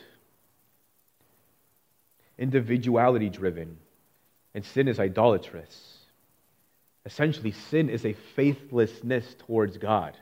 individuality 2.38 3.28
driven, 3.28 3.76
and 4.54 4.64
sin 4.64 4.88
is 4.88 4.98
idolatrous. 4.98 5.98
Essentially, 7.04 7.52
sin 7.52 7.90
is 7.90 8.07
a 8.07 8.14
faithlessness 8.35 9.37
towards 9.46 9.76
God. 9.76 10.16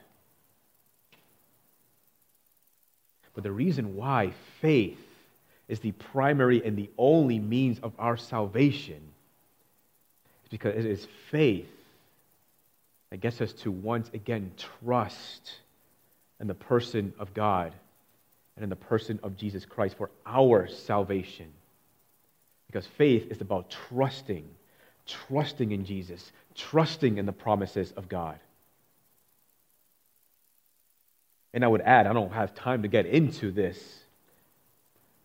But 3.33 3.43
the 3.43 3.51
reason 3.51 3.95
why 3.95 4.33
faith 4.59 4.99
is 5.67 5.79
the 5.79 5.91
primary 5.91 6.65
and 6.65 6.77
the 6.77 6.89
only 6.97 7.39
means 7.39 7.79
of 7.79 7.93
our 7.99 8.17
salvation 8.17 9.01
is 10.43 10.49
because 10.49 10.75
it 10.75 10.85
is 10.85 11.05
faith 11.29 11.69
that 13.09 13.17
gets 13.17 13.41
us 13.41 13.53
to 13.53 13.71
once 13.71 14.09
again 14.13 14.51
trust 14.83 15.55
in 16.39 16.47
the 16.47 16.53
person 16.53 17.13
of 17.19 17.33
God 17.33 17.73
and 18.55 18.63
in 18.63 18.69
the 18.69 18.75
person 18.75 19.19
of 19.23 19.37
Jesus 19.37 19.65
Christ 19.65 19.97
for 19.97 20.09
our 20.25 20.67
salvation. 20.67 21.47
Because 22.67 22.85
faith 22.85 23.31
is 23.31 23.41
about 23.41 23.69
trusting, 23.89 24.47
trusting 25.05 25.71
in 25.71 25.85
Jesus, 25.85 26.31
trusting 26.55 27.17
in 27.17 27.25
the 27.25 27.31
promises 27.31 27.91
of 27.93 28.09
God. 28.09 28.39
And 31.53 31.63
I 31.63 31.67
would 31.67 31.81
add, 31.81 32.07
I 32.07 32.13
don't 32.13 32.33
have 32.33 32.53
time 32.55 32.81
to 32.81 32.87
get 32.87 33.05
into 33.05 33.51
this, 33.51 33.79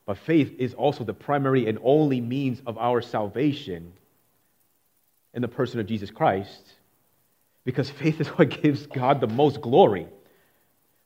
but 0.06 0.18
faith 0.18 0.54
is 0.58 0.74
also 0.74 1.04
the 1.04 1.14
primary 1.14 1.68
and 1.68 1.78
only 1.82 2.20
means 2.20 2.60
of 2.66 2.76
our 2.78 3.00
salvation 3.00 3.92
in 5.34 5.42
the 5.42 5.48
person 5.48 5.80
of 5.80 5.86
Jesus 5.86 6.10
Christ, 6.10 6.74
because 7.64 7.88
faith 7.88 8.20
is 8.20 8.28
what 8.28 8.50
gives 8.62 8.86
God 8.86 9.20
the 9.20 9.26
most 9.26 9.60
glory. 9.60 10.06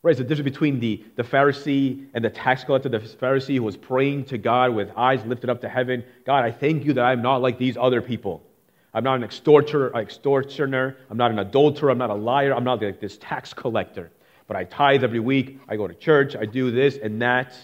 Right? 0.02 0.12
It's 0.12 0.18
the 0.18 0.24
difference 0.24 0.50
between 0.50 0.80
the, 0.80 1.04
the 1.16 1.22
Pharisee 1.22 2.06
and 2.14 2.24
the 2.24 2.30
tax 2.30 2.64
collector. 2.64 2.88
The 2.88 3.00
Pharisee 3.00 3.56
who 3.56 3.62
was 3.62 3.76
praying 3.76 4.26
to 4.26 4.38
God 4.38 4.74
with 4.74 4.90
eyes 4.96 5.24
lifted 5.24 5.50
up 5.50 5.62
to 5.62 5.68
heaven 5.68 6.04
God, 6.24 6.44
I 6.44 6.52
thank 6.52 6.84
you 6.84 6.92
that 6.94 7.04
I'm 7.04 7.22
not 7.22 7.42
like 7.42 7.58
these 7.58 7.76
other 7.76 8.00
people. 8.00 8.42
I'm 8.94 9.04
not 9.04 9.16
an 9.16 9.24
extortioner, 9.24 9.94
extortioner. 9.94 10.96
I'm 11.10 11.16
not 11.16 11.30
an 11.30 11.38
adulterer. 11.38 11.90
I'm 11.90 11.98
not 11.98 12.10
a 12.10 12.14
liar. 12.14 12.54
I'm 12.54 12.64
not 12.64 12.80
like 12.80 13.00
this 13.00 13.18
tax 13.18 13.52
collector 13.52 14.10
but 14.46 14.56
I 14.56 14.64
tithe 14.64 15.02
every 15.02 15.20
week, 15.20 15.58
I 15.68 15.76
go 15.76 15.86
to 15.86 15.94
church, 15.94 16.36
I 16.36 16.46
do 16.46 16.70
this 16.70 16.96
and 16.96 17.20
that. 17.22 17.54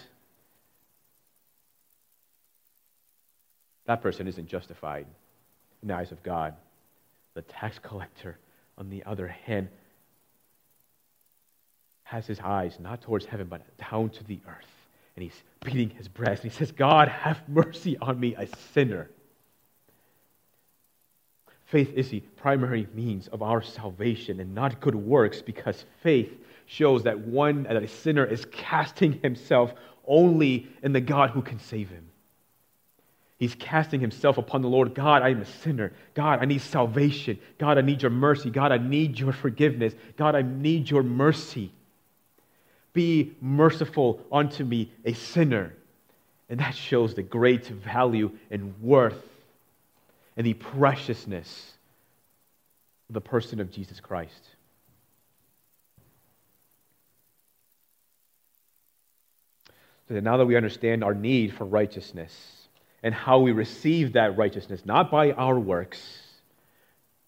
That 3.85 4.01
person 4.01 4.27
isn't 4.27 4.47
justified 4.47 5.05
in 5.81 5.87
the 5.87 5.95
eyes 5.95 6.11
of 6.11 6.23
God. 6.23 6.55
The 7.33 7.41
tax 7.41 7.79
collector, 7.79 8.37
on 8.77 8.89
the 8.89 9.03
other 9.03 9.27
hand, 9.27 9.69
has 12.03 12.25
his 12.25 12.39
eyes 12.39 12.77
not 12.79 13.01
towards 13.01 13.25
heaven, 13.25 13.47
but 13.47 13.61
down 13.77 14.09
to 14.09 14.23
the 14.23 14.39
earth. 14.47 14.67
And 15.15 15.23
he's 15.23 15.43
beating 15.63 15.89
his 15.89 16.07
breast. 16.07 16.43
And 16.43 16.51
he 16.51 16.57
says, 16.57 16.71
God, 16.71 17.07
have 17.07 17.41
mercy 17.47 17.97
on 17.97 18.19
me, 18.19 18.35
a 18.35 18.47
sinner. 18.73 19.09
Faith 21.65 21.91
is 21.95 22.09
the 22.09 22.19
primary 22.37 22.87
means 22.93 23.27
of 23.29 23.41
our 23.41 23.61
salvation 23.61 24.39
and 24.39 24.53
not 24.53 24.79
good 24.79 24.95
works 24.95 25.41
because 25.41 25.85
faith 26.01 26.31
shows 26.67 27.03
that 27.03 27.19
one, 27.19 27.63
that 27.63 27.75
a 27.75 27.87
sinner 27.87 28.25
is 28.25 28.45
casting 28.51 29.19
himself 29.21 29.73
only 30.05 30.67
in 30.83 30.93
the 30.93 31.01
God 31.01 31.31
who 31.31 31.41
can 31.41 31.59
save 31.59 31.89
him. 31.89 32.09
He's 33.43 33.55
casting 33.55 33.99
himself 33.99 34.37
upon 34.37 34.61
the 34.61 34.69
Lord. 34.69 34.95
God, 34.95 35.21
I 35.21 35.31
am 35.31 35.41
a 35.41 35.45
sinner. 35.45 35.91
God, 36.13 36.39
I 36.41 36.45
need 36.45 36.61
salvation. 36.61 37.37
God, 37.57 37.77
I 37.77 37.81
need 37.81 38.01
your 38.01 38.09
mercy. 38.09 38.49
God, 38.49 38.71
I 38.71 38.77
need 38.77 39.19
your 39.19 39.33
forgiveness. 39.33 39.93
God, 40.15 40.33
I 40.33 40.43
need 40.43 40.89
your 40.89 41.03
mercy. 41.03 41.69
Be 42.93 43.35
merciful 43.41 44.21
unto 44.31 44.63
me, 44.63 44.93
a 45.03 45.11
sinner. 45.11 45.73
And 46.47 46.61
that 46.61 46.73
shows 46.73 47.15
the 47.15 47.21
great 47.21 47.65
value 47.65 48.31
and 48.49 48.81
worth 48.81 49.21
and 50.37 50.47
the 50.47 50.53
preciousness 50.53 51.73
of 53.09 53.13
the 53.13 53.19
person 53.19 53.59
of 53.59 53.69
Jesus 53.69 53.99
Christ. 53.99 54.41
So 60.07 60.13
that 60.13 60.23
now 60.23 60.37
that 60.37 60.45
we 60.45 60.55
understand 60.55 61.03
our 61.03 61.13
need 61.13 61.53
for 61.53 61.65
righteousness 61.65 62.62
and 63.03 63.13
how 63.13 63.39
we 63.39 63.51
receive 63.51 64.13
that 64.13 64.37
righteousness, 64.37 64.81
not 64.85 65.11
by 65.11 65.33
our 65.33 65.59
works, 65.59 66.01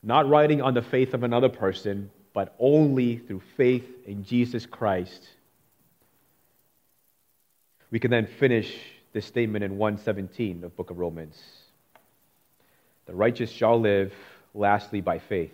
not 0.02 0.28
riding 0.30 0.62
on 0.62 0.74
the 0.74 0.82
faith 0.82 1.14
of 1.14 1.24
another 1.24 1.50
person, 1.50 2.10
but 2.34 2.56
only 2.60 3.18
through 3.18 3.42
faith 3.58 3.86
in 4.06 4.24
Jesus 4.24 4.66
Christ, 4.66 5.28
we 7.92 8.00
can 8.00 8.12
then 8.12 8.26
finish 8.26 8.74
this 9.14 9.26
statement 9.26 9.64
in 9.64 9.78
117 9.78 10.64
of 10.64 10.76
book 10.76 10.90
of 10.90 10.98
Romans. 10.98 11.42
The 13.06 13.14
righteous 13.14 13.52
shall 13.52 13.80
live 13.80 14.14
lastly 14.54 15.02
by 15.02 15.20
faith. 15.20 15.54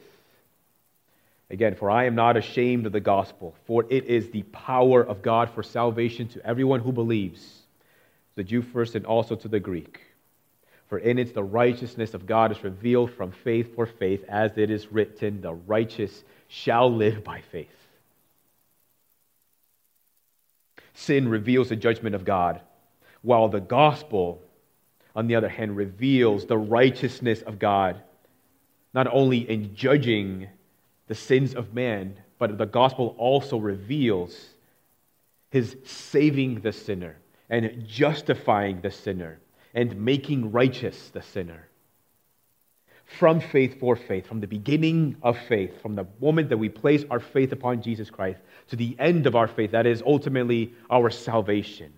Again, 1.50 1.76
for 1.76 1.92
I 1.92 2.06
am 2.06 2.16
not 2.16 2.38
ashamed 2.38 2.86
of 2.86 2.94
the 2.94 3.00
gospel, 3.00 3.54
for 3.66 3.86
it 3.90 4.06
is 4.06 4.30
the 4.30 4.44
power 4.44 5.02
of 5.04 5.22
God 5.22 5.50
for 5.50 5.64
salvation 5.64 6.28
to 6.30 6.46
everyone 6.46 6.80
who 6.80 6.92
believes, 6.92 7.64
the 8.36 8.44
Jew 8.44 8.62
first 8.62 8.96
and 8.96 9.06
also 9.06 9.36
to 9.36 9.48
the 9.48 9.60
Greek. 9.60 10.00
For 10.92 11.00
in 11.00 11.20
it 11.20 11.34
the 11.34 11.42
righteousness 11.42 12.14
of 12.14 12.26
God 12.26 12.52
is 12.52 12.66
revealed 12.66 13.14
from 13.14 13.32
faith 13.32 13.76
for 13.76 13.86
faith, 13.86 14.26
as 14.28 14.58
it 14.58 14.70
is 14.70 14.92
written, 14.92 15.40
the 15.40 15.54
righteous 15.54 16.26
shall 16.50 16.94
live 16.94 17.24
by 17.24 17.40
faith. 17.40 17.70
Sin 20.94 21.30
reveals 21.30 21.70
the 21.70 21.78
judgment 21.78 22.14
of 22.14 22.26
God, 22.26 22.60
while 23.22 23.48
the 23.48 23.62
gospel, 23.62 24.42
on 25.16 25.28
the 25.28 25.36
other 25.36 25.48
hand, 25.48 25.78
reveals 25.78 26.46
the 26.46 26.58
righteousness 26.58 27.42
of 27.42 27.58
God, 27.58 28.02
not 28.94 29.08
only 29.08 29.50
in 29.50 29.74
judging 29.74 30.50
the 31.08 31.16
sins 31.16 31.56
of 31.56 31.74
man, 31.74 32.18
but 32.38 32.58
the 32.58 32.66
gospel 32.66 33.16
also 33.18 33.56
reveals 33.56 34.38
his 35.52 35.78
saving 35.86 36.60
the 36.60 36.74
sinner 36.74 37.16
and 37.50 37.88
justifying 37.88 38.82
the 38.82 38.92
sinner 38.92 39.40
and 39.74 39.96
making 39.98 40.52
righteous 40.52 41.10
the 41.10 41.22
sinner. 41.22 41.68
From 43.20 43.42
faith 43.42 43.80
for 43.80 43.96
faith, 43.96 44.28
from 44.28 44.40
the 44.40 44.48
beginning 44.48 45.18
of 45.22 45.38
faith, 45.48 45.82
from 45.82 45.96
the 45.96 46.08
moment 46.22 46.50
that 46.50 46.58
we 46.58 46.70
place 46.70 47.04
our 47.10 47.20
faith 47.20 47.52
upon 47.52 47.82
Jesus 47.82 48.10
Christ 48.10 48.40
to 48.70 48.76
the 48.76 48.96
end 49.00 49.28
of 49.28 49.36
our 49.36 49.48
faith, 49.48 49.72
that 49.72 49.86
is 49.86 50.02
ultimately 50.06 50.74
our 50.90 51.10
salvation, 51.10 51.92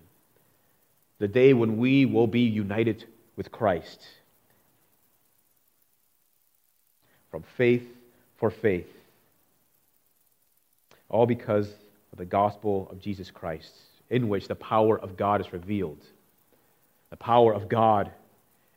the 1.18 1.28
day 1.28 1.52
when 1.52 1.76
we 1.76 2.04
will 2.04 2.26
be 2.26 2.40
united 2.40 3.04
with 3.36 3.52
Christ. 3.52 4.02
From 7.30 7.44
faith 7.56 7.86
for 8.36 8.50
faith, 8.50 8.92
all 11.08 11.26
because 11.26 11.68
of 12.12 12.18
the 12.18 12.24
gospel 12.24 12.88
of 12.90 13.00
Jesus 13.00 13.30
Christ, 13.30 13.72
in 14.10 14.28
which 14.28 14.48
the 14.48 14.54
power 14.56 14.98
of 14.98 15.16
God 15.16 15.40
is 15.40 15.52
revealed 15.52 16.04
the 17.14 17.18
power 17.18 17.54
of 17.54 17.68
God 17.68 18.10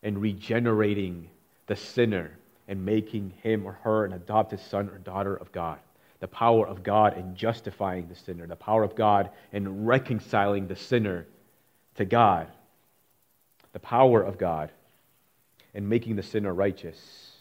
in 0.04 0.20
regenerating 0.20 1.28
the 1.66 1.76
sinner 1.76 2.38
and 2.68 2.86
making 2.86 3.34
him 3.42 3.66
or 3.66 3.80
her 3.82 4.06
an 4.06 4.14
adopted 4.14 4.60
son 4.60 4.90
or 4.90 5.00
daughter 5.00 5.36
of 5.36 5.52
God. 5.52 5.80
The 6.20 6.28
power 6.28 6.68
of 6.68 6.84
God 6.84 7.18
in 7.18 7.36
justifying 7.36 8.08
the 8.08 8.14
sinner. 8.14 8.46
The 8.46 8.56
power 8.56 8.84
of 8.84 8.96
God 8.96 9.32
in 9.52 9.86
reconciling 9.88 10.68
the 10.68 10.76
sinner 10.76 11.26
to 11.96 12.06
God. 12.06 12.48
The 13.74 13.80
power 13.80 14.22
of 14.22 14.38
God 14.38 14.70
in 15.74 15.90
making 15.90 16.16
the 16.16 16.22
sinner 16.22 16.54
righteous. 16.54 17.32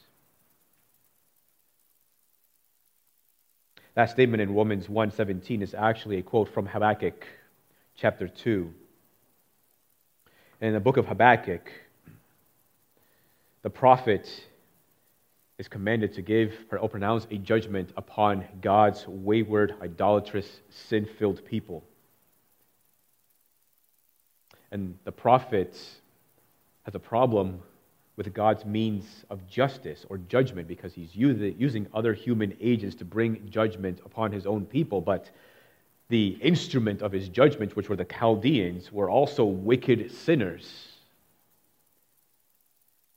That 3.93 4.09
statement 4.09 4.41
in 4.41 4.55
Romans 4.55 4.89
1:17 4.89 5.61
is 5.61 5.75
actually 5.75 6.17
a 6.17 6.23
quote 6.23 6.49
from 6.49 6.65
Habakkuk 6.65 7.27
chapter 7.97 8.29
2 8.29 8.73
in 10.61 10.73
the 10.73 10.81
book 10.81 10.97
of 10.97 11.07
Habakkuk, 11.07 11.71
the 13.63 13.71
prophet 13.71 14.29
is 15.59 15.69
commanded 15.69 16.15
to 16.15 16.23
give 16.23 16.55
or 16.71 16.89
pronounce 16.89 17.27
a 17.31 17.37
judgment 17.37 17.91
upon 17.97 18.45
God's 18.61 19.07
wayward, 19.07 19.75
idolatrous, 19.83 20.61
sin 20.71 21.09
filled 21.19 21.45
people. 21.45 21.85
And 24.71 24.99
the 25.05 25.13
prophet 25.13 25.79
has 26.83 26.95
a 26.95 26.99
problem 26.99 27.61
with 28.17 28.33
God's 28.33 28.65
means 28.65 29.25
of 29.29 29.47
justice 29.47 30.07
or 30.09 30.19
judgment 30.19 30.69
because 30.69 30.95
he's 30.95 31.15
using 31.15 31.87
other 31.93 32.15
human 32.15 32.57
agents 32.61 32.97
to 32.97 33.05
bring 33.05 33.49
judgment 33.51 34.01
upon 34.05 34.33
his 34.33 34.47
own 34.47 34.65
people. 34.65 35.01
But 35.01 35.31
the 36.09 36.29
instrument 36.41 37.03
of 37.03 37.13
his 37.13 37.29
judgment, 37.29 37.75
which 37.75 37.89
were 37.89 37.97
the 37.97 38.05
Chaldeans, 38.05 38.93
were 38.93 39.11
also 39.11 39.45
wicked 39.45 40.13
sinners. 40.13 40.89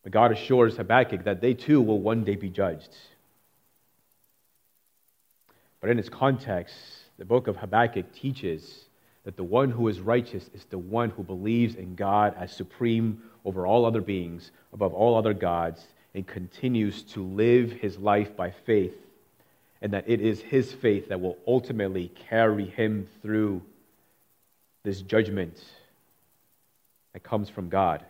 But 0.04 0.12
God 0.12 0.32
assures 0.32 0.78
Habakkuk 0.78 1.26
that 1.26 1.42
they 1.42 1.54
too 1.54 1.82
will 1.82 2.00
one 2.00 2.24
day 2.24 2.36
be 2.36 2.50
judged. 2.50 2.96
But 5.82 5.92
in 5.92 6.00
its 6.00 6.10
context, 6.10 6.76
the 7.18 7.26
book 7.26 7.48
of 7.48 7.58
Habakkuk 7.58 8.12
teaches 8.14 8.86
that 9.24 9.38
the 9.38 9.44
one 9.44 9.70
who 9.70 9.88
is 9.88 10.00
righteous 10.00 10.50
is 10.54 10.66
the 10.66 10.78
one 10.78 11.10
who 11.12 11.24
believes 11.24 11.76
in 11.76 11.96
God 11.96 12.34
as 12.38 12.52
supreme 12.52 13.22
over 13.46 13.68
all 13.68 13.86
other 13.86 14.02
beings, 14.02 14.52
above 14.74 14.94
all 14.94 15.16
other 15.16 15.34
gods, 15.34 15.86
and 16.16 16.26
continues 16.26 17.04
to 17.04 17.24
live 17.24 17.72
his 17.72 17.98
life 17.98 18.36
by 18.36 18.52
faith 18.52 18.96
and 19.82 19.94
that 19.94 20.10
it 20.10 20.22
is 20.22 20.42
his 20.42 20.72
faith 20.74 21.10
that 21.10 21.22
will 21.22 21.38
ultimately 21.48 22.12
carry 22.30 22.66
him 22.66 23.08
through 23.22 23.62
this 24.84 25.02
judgment 25.02 25.58
that 27.14 27.24
comes 27.24 27.50
from 27.50 27.70
God. 27.70 28.04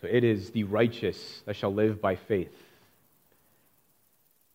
So 0.00 0.08
it 0.10 0.24
is 0.24 0.50
the 0.50 0.64
righteous 0.64 1.42
that 1.46 1.54
shall 1.56 1.72
live 1.72 2.00
by 2.00 2.16
faith. 2.16 2.52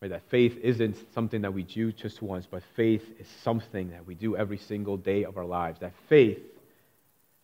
Right, 0.01 0.11
that 0.11 0.29
faith 0.29 0.57
isn't 0.61 0.97
something 1.13 1.41
that 1.41 1.53
we 1.53 1.63
do 1.63 1.91
just 1.91 2.21
once, 2.21 2.45
but 2.49 2.61
faith 2.75 3.03
is 3.19 3.27
something 3.43 3.91
that 3.91 4.05
we 4.05 4.13
do 4.13 4.35
every 4.35 4.57
single 4.57 4.97
day 4.97 5.23
of 5.23 5.37
our 5.37 5.45
lives. 5.45 5.79
That 5.79 5.93
faith 6.07 6.39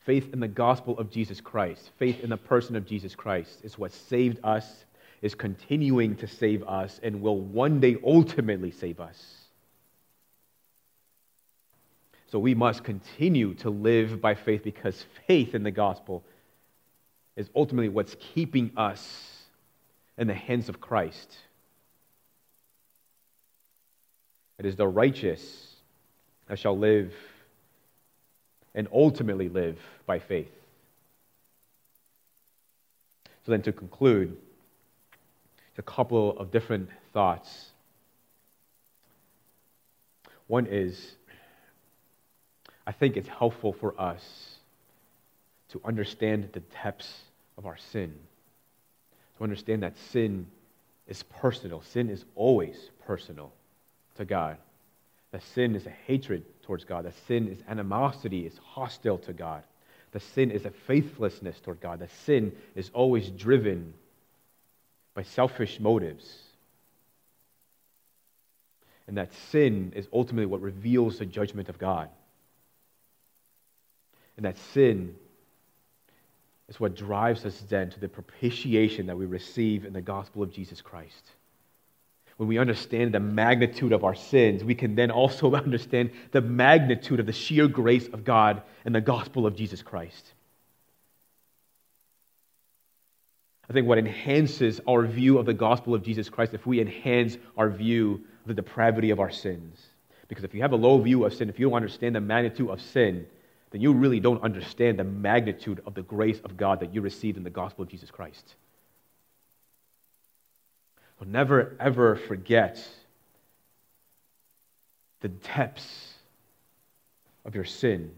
Faith 0.06 0.34
in 0.34 0.40
the 0.40 0.48
gospel 0.48 0.98
of 1.00 1.10
Jesus 1.10 1.40
Christ, 1.40 1.92
faith 1.98 2.20
in 2.20 2.30
the 2.30 2.38
person 2.38 2.76
of 2.76 2.86
Jesus 2.86 3.16
Christ 3.16 3.60
is 3.64 3.78
what 3.78 3.94
saved 3.94 4.40
us, 4.44 4.86
is 5.22 5.34
continuing 5.34 6.18
to 6.18 6.28
save 6.28 6.64
us, 6.64 7.00
and 7.02 7.22
will 7.22 7.40
one 7.40 7.80
day 7.80 7.96
ultimately 8.06 8.72
save 8.72 9.00
us. 9.00 9.44
So 12.32 12.40
we 12.40 12.54
must 12.54 12.84
continue 12.84 13.54
to 13.56 13.70
live 13.70 14.20
by 14.20 14.36
faith 14.36 14.64
because 14.64 15.06
faith 15.28 15.56
in 15.56 15.64
the 15.64 15.72
gospel 15.72 16.24
is 17.36 17.50
ultimately 17.56 17.90
what's 17.90 18.16
keeping 18.34 18.72
us 18.76 19.44
in 20.18 20.28
the 20.28 20.34
hands 20.34 20.68
of 20.68 20.82
Christ. 20.82 21.38
It 24.60 24.66
is 24.66 24.76
the 24.76 24.88
righteous 24.88 25.76
that 26.48 26.60
shall 26.60 26.78
live 26.78 27.14
and 28.76 28.88
ultimately 28.92 29.50
live 29.50 29.78
by 30.06 30.20
faith. 30.20 30.52
So, 33.46 33.52
then 33.52 33.62
to 33.64 33.72
conclude, 33.72 34.38
a 35.78 35.82
couple 35.82 36.38
of 36.38 36.52
different 36.52 36.90
thoughts. 37.14 37.70
One 40.48 40.68
is, 40.68 41.16
I 42.86 42.92
think 42.92 43.18
it's 43.18 43.28
helpful 43.28 43.74
for 43.74 44.00
us 44.00 44.24
to 45.70 45.82
understand 45.84 46.50
the 46.54 46.60
depths 46.84 47.22
of 47.58 47.66
our 47.66 47.78
sin, 47.78 48.14
to 49.38 49.44
understand 49.44 49.84
that 49.84 49.98
sin 50.12 50.46
is 51.08 51.24
personal. 51.24 51.82
Sin 51.82 52.10
is 52.10 52.24
always 52.36 52.78
personal 53.06 53.52
to 54.18 54.26
God. 54.26 54.58
That 55.34 55.42
sin 55.56 55.76
is 55.76 55.88
a 55.88 55.94
hatred 56.06 56.46
towards 56.62 56.86
God. 56.86 57.06
That 57.06 57.16
sin 57.28 57.48
is 57.48 57.58
animosity, 57.68 58.46
is 58.46 58.56
hostile 58.60 59.18
to 59.18 59.34
God. 59.34 59.64
The 60.12 60.20
sin 60.20 60.52
is 60.52 60.64
a 60.66 60.70
faithlessness 60.70 61.60
toward 61.60 61.82
God. 61.82 62.00
The 62.00 62.08
sin 62.26 62.56
is 62.76 62.92
always 62.94 63.32
driven 63.32 63.96
by 65.16 65.24
selfish 65.24 65.80
motives. 65.80 66.24
And 69.08 69.18
that 69.18 69.34
sin 69.52 69.94
is 69.96 70.08
ultimately 70.14 70.46
what 70.46 70.62
reveals 70.62 71.18
the 71.18 71.26
judgment 71.26 71.68
of 71.68 71.80
God. 71.80 72.10
And 74.38 74.46
that 74.46 74.60
sin 74.76 75.16
is 76.70 76.80
what 76.80 76.96
drives 76.96 77.44
us 77.44 77.60
then 77.70 77.90
to 77.90 78.00
the 78.00 78.08
propitiation 78.08 79.08
that 79.08 79.18
we 79.18 79.26
receive 79.26 79.84
in 79.84 79.94
the 79.94 80.02
gospel 80.02 80.44
of 80.44 80.54
Jesus 80.54 80.80
Christ 80.80 81.26
when 82.38 82.50
we 82.50 82.58
understand 82.58 83.14
the 83.14 83.20
magnitude 83.20 83.92
of 83.92 84.04
our 84.04 84.16
sins, 84.16 84.64
we 84.64 84.76
can 84.76 84.96
then 84.96 85.12
also 85.12 85.54
understand 85.56 86.12
the 86.32 86.42
magnitude 86.42 87.20
of 87.20 87.26
the 87.26 87.34
sheer 87.34 87.68
grace 87.68 88.08
of 88.08 88.24
God 88.24 88.62
and 88.86 88.94
the 88.94 89.02
gospel 89.02 89.46
of 89.46 89.56
Jesus 89.56 89.82
Christ. 89.82 90.34
I 93.70 93.74
think 93.74 93.88
what 93.88 93.98
enhances 93.98 94.82
our 94.88 95.06
view 95.06 95.38
of 95.38 95.46
the 95.46 95.54
gospel 95.54 95.96
of 95.96 96.04
Jesus 96.04 96.30
Christ 96.30 96.54
if 96.54 96.66
we 96.66 96.82
enhance 96.82 97.38
our 97.58 97.70
view 97.70 98.22
of 98.42 98.48
the 98.48 98.54
depravity 98.54 99.12
of 99.12 99.20
our 99.20 99.32
sins. 99.32 99.82
Because 100.28 100.44
if 100.44 100.54
you 100.54 100.62
have 100.62 100.74
a 100.74 100.78
low 100.78 101.00
view 101.00 101.26
of 101.26 101.34
sin, 101.34 101.50
if 101.50 101.60
you 101.60 101.68
don't 101.68 101.76
understand 101.76 102.16
the 102.16 102.22
magnitude 102.22 102.70
of 102.70 102.82
sin, 102.82 103.26
then 103.72 103.82
you 103.82 103.94
really 103.94 104.20
don't 104.20 104.44
understand 104.44 105.00
the 105.00 105.04
magnitude 105.04 105.82
of 105.86 105.94
the 105.94 106.04
grace 106.04 106.40
of 106.42 106.58
God 106.58 106.82
that 106.82 106.94
you 106.94 107.02
received 107.02 107.38
in 107.38 107.44
the 107.44 107.50
gospel 107.50 107.84
of 107.84 107.90
Jesus 107.90 108.12
Christ. 108.12 108.56
Will 111.24 111.32
never, 111.32 111.74
ever 111.80 112.18
forget 112.18 112.86
the 115.22 115.30
depths 115.30 116.14
of 117.46 117.56
your 117.56 117.64
sin. 117.64 118.12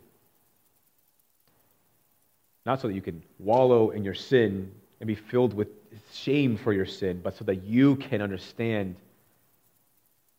Not 2.65 2.81
so 2.81 2.87
that 2.87 2.95
you 2.95 3.03
can 3.03 3.21
wallow 3.37 3.91
in 3.91 4.03
your 4.03 4.15
sin 4.15 4.71
and 4.99 5.05
be 5.05 5.13
filled 5.13 5.53
with 5.53 5.67
shame 6.13 6.57
for 6.57 6.73
your 6.73 6.87
sin, 6.87 7.21
but 7.23 7.37
so 7.37 7.45
that 7.45 7.61
you 7.63 7.95
can 7.97 8.23
understand 8.23 8.95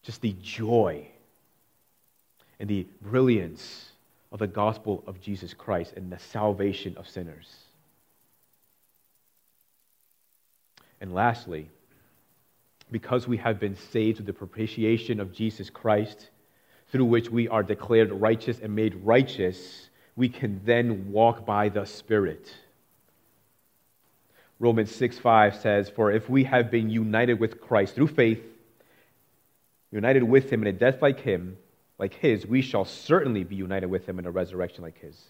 just 0.02 0.20
the 0.20 0.34
joy 0.42 1.06
and 2.58 2.68
the 2.68 2.84
brilliance 3.00 3.92
of 4.32 4.40
the 4.40 4.48
gospel 4.48 5.04
of 5.06 5.20
Jesus 5.20 5.54
Christ 5.54 5.92
and 5.96 6.10
the 6.10 6.18
salvation 6.18 6.96
of 6.96 7.08
sinners. 7.08 7.46
And 11.00 11.14
lastly, 11.14 11.68
because 12.90 13.26
we 13.26 13.36
have 13.38 13.58
been 13.58 13.76
saved 13.76 14.18
through 14.18 14.26
the 14.26 14.32
propitiation 14.32 15.20
of 15.20 15.32
Jesus 15.32 15.70
Christ, 15.70 16.30
through 16.92 17.06
which 17.06 17.30
we 17.30 17.48
are 17.48 17.62
declared 17.62 18.12
righteous 18.12 18.60
and 18.60 18.74
made 18.74 18.94
righteous, 19.04 19.88
we 20.14 20.28
can 20.28 20.60
then 20.64 21.10
walk 21.10 21.44
by 21.44 21.68
the 21.68 21.84
Spirit. 21.84 22.54
Romans 24.58 24.94
6 24.94 25.18
5 25.18 25.56
says, 25.56 25.90
For 25.90 26.10
if 26.10 26.30
we 26.30 26.44
have 26.44 26.70
been 26.70 26.88
united 26.88 27.40
with 27.40 27.60
Christ 27.60 27.94
through 27.94 28.08
faith, 28.08 28.42
united 29.90 30.22
with 30.22 30.50
him 30.50 30.62
in 30.62 30.68
a 30.68 30.72
death 30.72 31.02
like 31.02 31.20
him, 31.20 31.58
like 31.98 32.14
his, 32.14 32.46
we 32.46 32.62
shall 32.62 32.84
certainly 32.84 33.44
be 33.44 33.56
united 33.56 33.88
with 33.88 34.08
him 34.08 34.18
in 34.18 34.26
a 34.26 34.30
resurrection 34.30 34.82
like 34.82 34.98
his. 34.98 35.20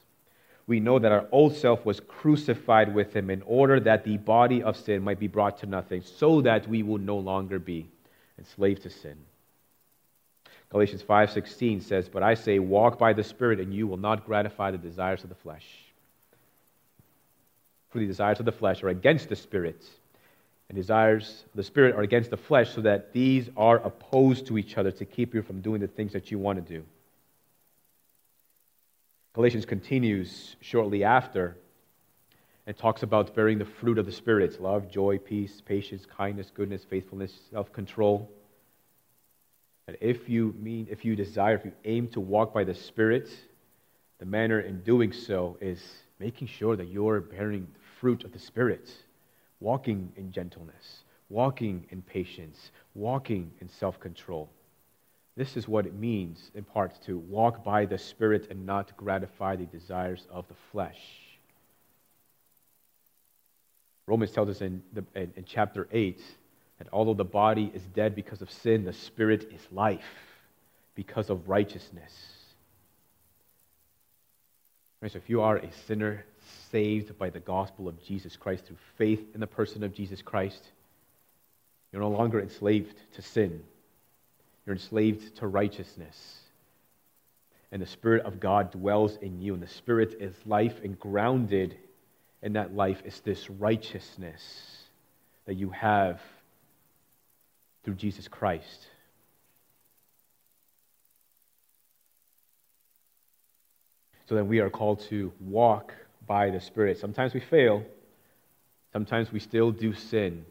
We 0.67 0.81
know 0.81 0.99
that 0.99 1.13
our 1.13 1.27
old 1.31 1.55
self 1.55 1.87
was 1.87 2.01
crucified 2.01 2.93
with 2.93 3.15
him 3.15 3.31
in 3.31 3.43
order 3.43 3.79
that 3.81 4.05
the 4.05 4.17
body 4.17 4.63
of 4.63 4.77
sin 4.77 5.03
might 5.03 5.21
be 5.21 5.29
brought 5.29 5.59
to 5.59 5.67
nothing, 5.67 6.03
so 6.03 6.41
that 6.41 6.67
we 6.67 6.83
will 6.83 6.99
no 6.99 7.19
longer 7.19 7.59
be 7.59 7.89
enslaved 8.39 8.83
to 8.83 8.91
sin. 8.91 9.17
Galatians 10.69 11.03
5:16 11.03 11.81
says, 11.81 12.09
"But 12.09 12.25
I 12.25 12.35
say, 12.35 12.59
walk 12.59 12.99
by 12.99 13.13
the 13.13 13.23
Spirit, 13.23 13.61
and 13.61 13.73
you 13.73 13.87
will 13.87 13.97
not 13.97 14.27
gratify 14.27 14.73
the 14.73 14.79
desires 14.79 15.23
of 15.23 15.29
the 15.29 15.37
flesh." 15.37 15.85
For 17.91 18.01
the 18.01 18.07
desires 18.07 18.41
of 18.41 18.47
the 18.47 18.53
flesh 18.53 18.83
are 18.83 18.89
against 18.89 19.29
the 19.29 19.37
Spirit, 19.37 19.89
and 20.69 20.75
desires 20.75 21.45
of 21.47 21.53
the 21.55 21.63
Spirit 21.63 21.95
are 21.95 22.03
against 22.03 22.31
the 22.31 22.37
flesh, 22.37 22.75
so 22.75 22.81
that 22.81 23.13
these 23.13 23.49
are 23.57 23.79
opposed 23.79 24.49
to 24.49 24.59
each 24.59 24.77
other 24.77 24.91
to 24.91 25.05
keep 25.05 25.33
you 25.33 25.43
from 25.43 25.61
doing 25.61 25.81
the 25.81 25.87
things 25.87 26.13
that 26.13 26.33
you 26.33 26.41
want 26.41 26.59
to 26.59 26.75
do. 26.75 26.85
Galatians 29.37 29.67
continues 29.67 30.57
shortly 30.63 31.05
after 31.05 31.59
and 32.67 32.75
talks 32.75 33.03
about 33.03 33.35
bearing 33.35 33.59
the 33.59 33.67
fruit 33.67 33.99
of 33.99 34.07
the 34.07 34.13
Spirit 34.13 34.63
love, 34.63 34.91
joy, 34.91 35.19
peace, 35.19 35.61
patience, 35.61 36.07
kindness, 36.07 36.51
goodness, 36.55 36.87
faithfulness, 36.89 37.39
self 37.51 37.71
control. 37.71 38.31
And 39.89 39.99
if 40.01 40.27
you 40.27 40.55
mean, 40.59 40.89
if 40.91 41.05
you 41.05 41.15
desire, 41.15 41.55
if 41.55 41.67
you 41.67 41.73
aim 41.85 42.09
to 42.13 42.21
walk 42.21 42.55
by 42.55 42.65
the 42.65 42.73
Spirit, 42.73 43.29
the 44.21 44.25
manner 44.25 44.61
in 44.61 44.81
doing 44.81 45.13
so 45.13 45.59
is 45.61 45.85
making 46.19 46.49
sure 46.49 46.75
that 46.75 46.89
you're 46.89 47.21
bearing 47.21 47.67
the 47.75 47.81
fruit 48.01 48.25
of 48.25 48.33
the 48.33 48.39
Spirit, 48.39 48.89
walking 49.61 50.11
in 50.17 50.33
gentleness, 50.33 51.05
walking 51.29 51.85
in 51.91 52.01
patience, 52.01 52.71
walking 52.95 53.53
in 53.61 53.69
self 53.69 54.01
control. 54.01 54.49
This 55.37 55.57
is 55.57 55.69
what 55.69 55.87
it 55.87 55.95
means, 55.95 56.51
in 56.55 56.65
part, 56.65 57.01
to 57.03 57.19
walk 57.19 57.63
by 57.63 57.85
the 57.85 57.99
Spirit 57.99 58.47
and 58.51 58.65
not 58.65 58.97
gratify 58.97 59.57
the 59.57 59.67
desires 59.67 60.27
of 60.31 60.49
the 60.49 60.55
flesh. 60.73 61.01
Romans 64.07 64.31
tells 64.31 64.49
us 64.49 64.61
in, 64.61 64.83
the, 64.93 65.05
in, 65.15 65.33
in 65.37 65.45
chapter 65.45 65.89
8 65.91 66.21
that 66.79 66.89
although 66.93 67.15
the 67.15 67.25
body 67.25 67.71
is 67.75 67.83
dead 67.95 68.15
because 68.15 68.41
of 68.41 68.51
sin, 68.51 68.85
the 68.85 68.93
spirit 68.93 69.51
is 69.53 69.61
life 69.73 70.05
because 70.95 71.29
of 71.29 71.49
righteousness. 71.49 72.13
Right, 75.03 75.11
so 75.11 75.19
if 75.19 75.29
you 75.29 75.43
are 75.43 75.57
a 75.57 75.73
sinner 75.87 76.25
saved 76.71 77.19
by 77.19 77.31
the 77.31 77.41
gospel 77.41 77.89
of 77.89 78.03
Jesus 78.03 78.37
Christ 78.37 78.67
through 78.67 78.79
faith 78.97 79.35
in 79.35 79.41
the 79.41 79.47
person 79.47 79.83
of 79.83 79.93
Jesus 79.93 80.23
Christ, 80.23 80.71
you're 81.93 82.03
no 82.03 82.11
longer 82.11 82.41
enslaved 82.41 82.95
to 83.15 83.23
sin. 83.23 83.63
You're 84.67 84.75
enslaved 84.75 85.37
to 85.37 85.47
righteousness. 85.47 86.41
And 87.73 87.81
the 87.81 87.87
Spirit 87.87 88.27
of 88.27 88.41
God 88.41 88.73
dwells 88.73 89.17
in 89.17 89.41
you, 89.41 89.55
and 89.55 89.63
the 89.63 89.69
Spirit 89.69 90.17
is 90.21 90.35
life, 90.45 90.75
and 90.83 90.99
grounded 90.99 91.77
in 92.43 92.55
that 92.55 92.75
life 92.75 93.01
is 93.05 93.21
this 93.21 93.49
righteousness 93.49 94.43
that 95.47 95.55
you 95.55 95.71
have 95.71 96.21
through 97.85 97.95
Jesus 97.95 98.29
Christ. 98.29 98.87
So 104.29 104.35
then 104.35 104.49
we 104.49 104.59
are 104.59 104.71
called 104.71 105.01
to 105.09 105.33
walk 105.41 105.93
by 106.27 106.51
the 106.51 106.61
Spirit. 106.61 106.99
Sometimes 106.99 107.33
we 107.33 107.41
fail, 107.41 107.85
sometimes 108.93 109.31
we 109.31 109.39
still 109.39 109.71
do 109.71 109.95
sin. 109.95 110.45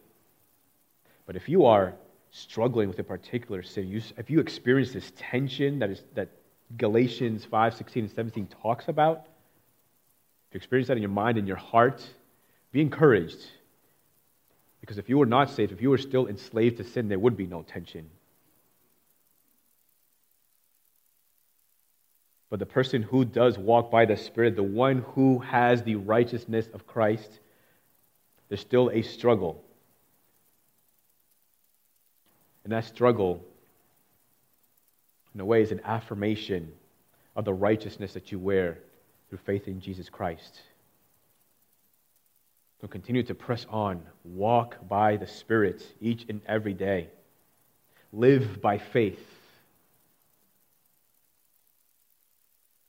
But 1.26 1.36
if 1.36 1.50
you 1.50 1.66
are 1.66 1.94
struggling 2.36 2.90
with 2.90 3.00
a 3.00 3.04
particular 3.04 3.64
sin, 3.64 3.88
you, 3.88 4.02
if 4.18 4.30
you 4.30 4.40
experience 4.40 4.92
this 4.92 5.12
tension 5.16 5.80
that, 5.80 5.90
is, 5.90 6.04
that 6.16 6.30
Galatians 6.78 7.46
5 7.46 7.76
16 7.76 8.04
and 8.04 8.12
17 8.14 8.48
talks 8.62 8.88
about, 8.88 9.28
if 10.50 10.54
you 10.54 10.58
experience 10.58 10.90
that 10.90 10.98
in 10.98 11.04
your 11.04 11.12
mind 11.12 11.38
and 11.38 11.48
your 11.48 11.58
heart, 11.58 12.06
be 12.72 12.82
encouraged 12.82 13.40
because 14.86 15.00
if 15.00 15.10
you 15.10 15.18
were 15.18 15.26
not 15.26 15.50
saved, 15.50 15.72
if 15.72 15.82
you 15.82 15.90
were 15.90 15.98
still 15.98 16.28
enslaved 16.28 16.78
to 16.78 16.84
sin, 16.84 17.08
there 17.08 17.18
would 17.18 17.36
be 17.36 17.48
no 17.48 17.64
tension. 17.64 18.08
But 22.52 22.60
the 22.60 22.68
person 22.68 23.02
who 23.02 23.26
does 23.26 23.58
walk 23.58 23.90
by 23.90 24.06
the 24.06 24.16
Spirit, 24.16 24.56
the 24.56 24.62
one 24.62 25.00
who 25.16 25.40
has 25.40 25.82
the 25.82 25.96
righteousness 25.96 26.68
of 26.72 26.86
Christ, 26.86 27.40
there's 28.48 28.62
still 28.62 28.92
a 28.92 29.02
struggle. 29.02 29.65
And 32.66 32.74
that 32.74 32.86
struggle, 32.86 33.46
in 35.36 35.40
a 35.40 35.46
way, 35.46 35.62
is 35.62 35.72
an 35.72 35.82
affirmation 35.86 36.74
of 37.36 37.46
the 37.46 37.54
righteousness 37.54 38.14
that 38.14 38.32
you 38.32 38.40
wear 38.40 38.80
through 39.30 39.38
faith 39.46 39.68
in 39.68 39.80
Jesus 39.80 40.10
Christ. 40.10 40.60
So 42.82 42.88
continue 42.88 43.22
to 43.24 43.36
press 43.36 43.68
on. 43.70 44.02
Walk 44.24 44.78
by 44.90 45.18
the 45.18 45.28
Spirit 45.28 45.86
each 46.02 46.26
and 46.28 46.42
every 46.48 46.74
day. 46.74 47.10
Live 48.12 48.62
by 48.62 48.80
faith. 48.80 49.24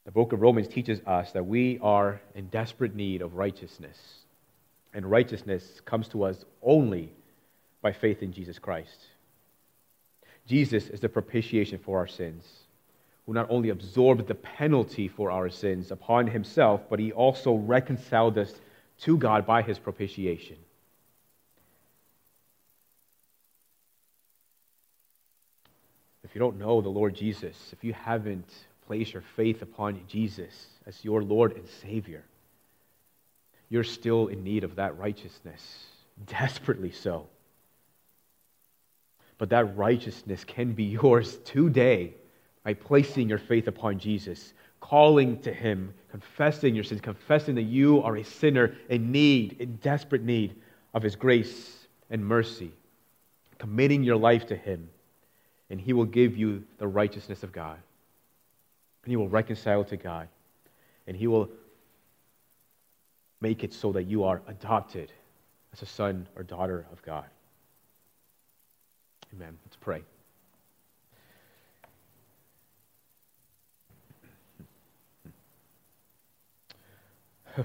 The 0.05 0.11
book 0.11 0.33
of 0.33 0.41
Romans 0.41 0.67
teaches 0.67 1.01
us 1.05 1.33
that 1.33 1.45
we 1.45 1.77
are 1.83 2.19
in 2.33 2.47
desperate 2.47 2.95
need 2.95 3.21
of 3.21 3.35
righteousness. 3.35 3.97
And 4.91 5.05
righteousness 5.05 5.81
comes 5.85 6.07
to 6.09 6.23
us 6.23 6.43
only 6.63 7.11
by 7.83 7.91
faith 7.91 8.23
in 8.23 8.33
Jesus 8.33 8.57
Christ. 8.57 9.05
Jesus 10.47 10.87
is 10.87 11.01
the 11.01 11.09
propitiation 11.09 11.77
for 11.77 11.99
our 11.99 12.07
sins, 12.07 12.43
who 13.25 13.33
not 13.33 13.47
only 13.49 13.69
absorbed 13.69 14.27
the 14.27 14.35
penalty 14.35 15.07
for 15.07 15.29
our 15.29 15.49
sins 15.49 15.91
upon 15.91 16.27
himself, 16.27 16.81
but 16.89 16.99
he 16.99 17.11
also 17.11 17.53
reconciled 17.53 18.37
us 18.37 18.53
to 19.01 19.17
God 19.17 19.45
by 19.45 19.61
his 19.61 19.77
propitiation. 19.77 20.55
If 26.23 26.33
you 26.33 26.39
don't 26.39 26.59
know 26.59 26.81
the 26.81 26.89
Lord 26.89 27.15
Jesus, 27.15 27.55
if 27.73 27.83
you 27.83 27.93
haven't 27.93 28.49
placed 28.85 29.13
your 29.13 29.23
faith 29.35 29.61
upon 29.61 30.01
Jesus 30.07 30.67
as 30.85 31.03
your 31.03 31.21
Lord 31.23 31.55
and 31.55 31.67
Savior, 31.81 32.23
you're 33.69 33.83
still 33.83 34.27
in 34.27 34.43
need 34.43 34.63
of 34.63 34.75
that 34.75 34.97
righteousness, 34.97 35.85
desperately 36.25 36.91
so. 36.91 37.27
But 39.37 39.49
that 39.49 39.77
righteousness 39.77 40.43
can 40.43 40.73
be 40.73 40.83
yours 41.01 41.37
today 41.45 42.13
by 42.63 42.73
placing 42.73 43.29
your 43.29 43.37
faith 43.37 43.67
upon 43.67 43.99
Jesus, 43.99 44.53
calling 44.79 45.39
to 45.41 45.53
Him, 45.53 45.93
confessing 46.11 46.75
your 46.75 46.83
sins, 46.83 47.01
confessing 47.01 47.55
that 47.55 47.63
you 47.63 48.01
are 48.03 48.17
a 48.17 48.23
sinner 48.23 48.75
in 48.89 49.11
need, 49.11 49.57
in 49.59 49.77
desperate 49.77 50.23
need 50.23 50.55
of 50.93 51.03
His 51.03 51.15
grace 51.15 51.87
and 52.09 52.25
mercy, 52.25 52.71
committing 53.57 54.03
your 54.03 54.17
life 54.17 54.45
to 54.47 54.55
Him, 54.55 54.89
and 55.69 55.79
He 55.79 55.93
will 55.93 56.05
give 56.05 56.35
you 56.35 56.63
the 56.77 56.87
righteousness 56.87 57.43
of 57.43 57.51
God. 57.51 57.77
And 59.03 59.11
He 59.11 59.15
will 59.15 59.29
reconcile 59.29 59.83
to 59.85 59.97
God, 59.97 60.27
and 61.07 61.15
He 61.15 61.27
will 61.27 61.49
make 63.39 63.63
it 63.63 63.73
so 63.73 63.91
that 63.91 64.03
you 64.03 64.23
are 64.23 64.41
adopted 64.47 65.11
as 65.73 65.81
a 65.81 65.85
son 65.85 66.27
or 66.35 66.43
daughter 66.43 66.85
of 66.91 67.01
God. 67.03 67.25
Amen. 69.33 69.57
Let's 69.65 69.77
pray. 69.77 70.03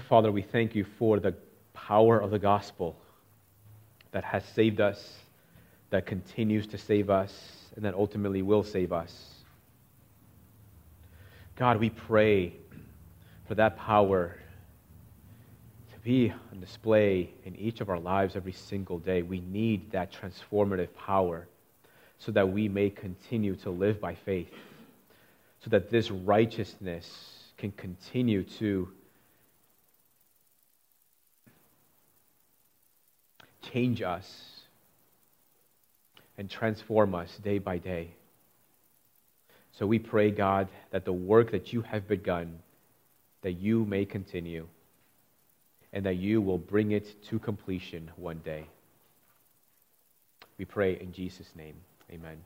Father, 0.09 0.31
we 0.31 0.41
thank 0.41 0.75
you 0.75 0.85
for 0.97 1.19
the 1.19 1.35
power 1.73 2.19
of 2.19 2.31
the 2.31 2.39
gospel 2.39 2.95
that 4.11 4.23
has 4.23 4.43
saved 4.55 4.81
us, 4.81 5.13
that 5.91 6.05
continues 6.05 6.65
to 6.67 6.77
save 6.77 7.09
us, 7.09 7.31
and 7.75 7.85
that 7.85 7.93
ultimately 7.93 8.41
will 8.41 8.63
save 8.63 8.91
us. 8.91 9.33
God, 11.55 11.79
we 11.79 11.89
pray 11.89 12.53
for 13.47 13.55
that 13.55 13.77
power 13.77 14.35
to 15.93 15.99
be 15.99 16.33
on 16.51 16.59
display 16.59 17.29
in 17.45 17.55
each 17.55 17.79
of 17.79 17.89
our 17.89 17.99
lives 17.99 18.35
every 18.35 18.53
single 18.53 18.97
day. 18.97 19.21
We 19.21 19.41
need 19.41 19.91
that 19.91 20.11
transformative 20.11 20.89
power 20.95 21.47
so 22.25 22.31
that 22.31 22.49
we 22.49 22.69
may 22.69 22.89
continue 22.89 23.55
to 23.57 23.69
live 23.69 23.99
by 23.99 24.15
faith, 24.15 24.49
so 25.63 25.69
that 25.69 25.89
this 25.89 26.09
righteousness 26.09 27.05
can 27.57 27.71
continue 27.71 28.43
to 28.43 28.89
change 33.61 34.01
us 34.01 34.27
and 36.37 36.49
transform 36.49 37.13
us 37.15 37.35
day 37.43 37.59
by 37.59 37.77
day. 37.77 38.11
So 39.73 39.87
we 39.87 39.99
pray, 39.99 40.31
God, 40.31 40.69
that 40.91 41.05
the 41.05 41.13
work 41.13 41.51
that 41.51 41.73
you 41.73 41.81
have 41.81 42.07
begun, 42.07 42.59
that 43.41 43.53
you 43.53 43.85
may 43.85 44.05
continue, 44.05 44.67
and 45.91 46.05
that 46.05 46.15
you 46.15 46.41
will 46.41 46.57
bring 46.57 46.91
it 46.91 47.23
to 47.29 47.39
completion 47.39 48.11
one 48.15 48.39
day. 48.45 48.65
We 50.57 50.65
pray 50.65 50.99
in 50.99 51.11
Jesus' 51.11 51.49
name. 51.55 51.75
Amen. 52.11 52.43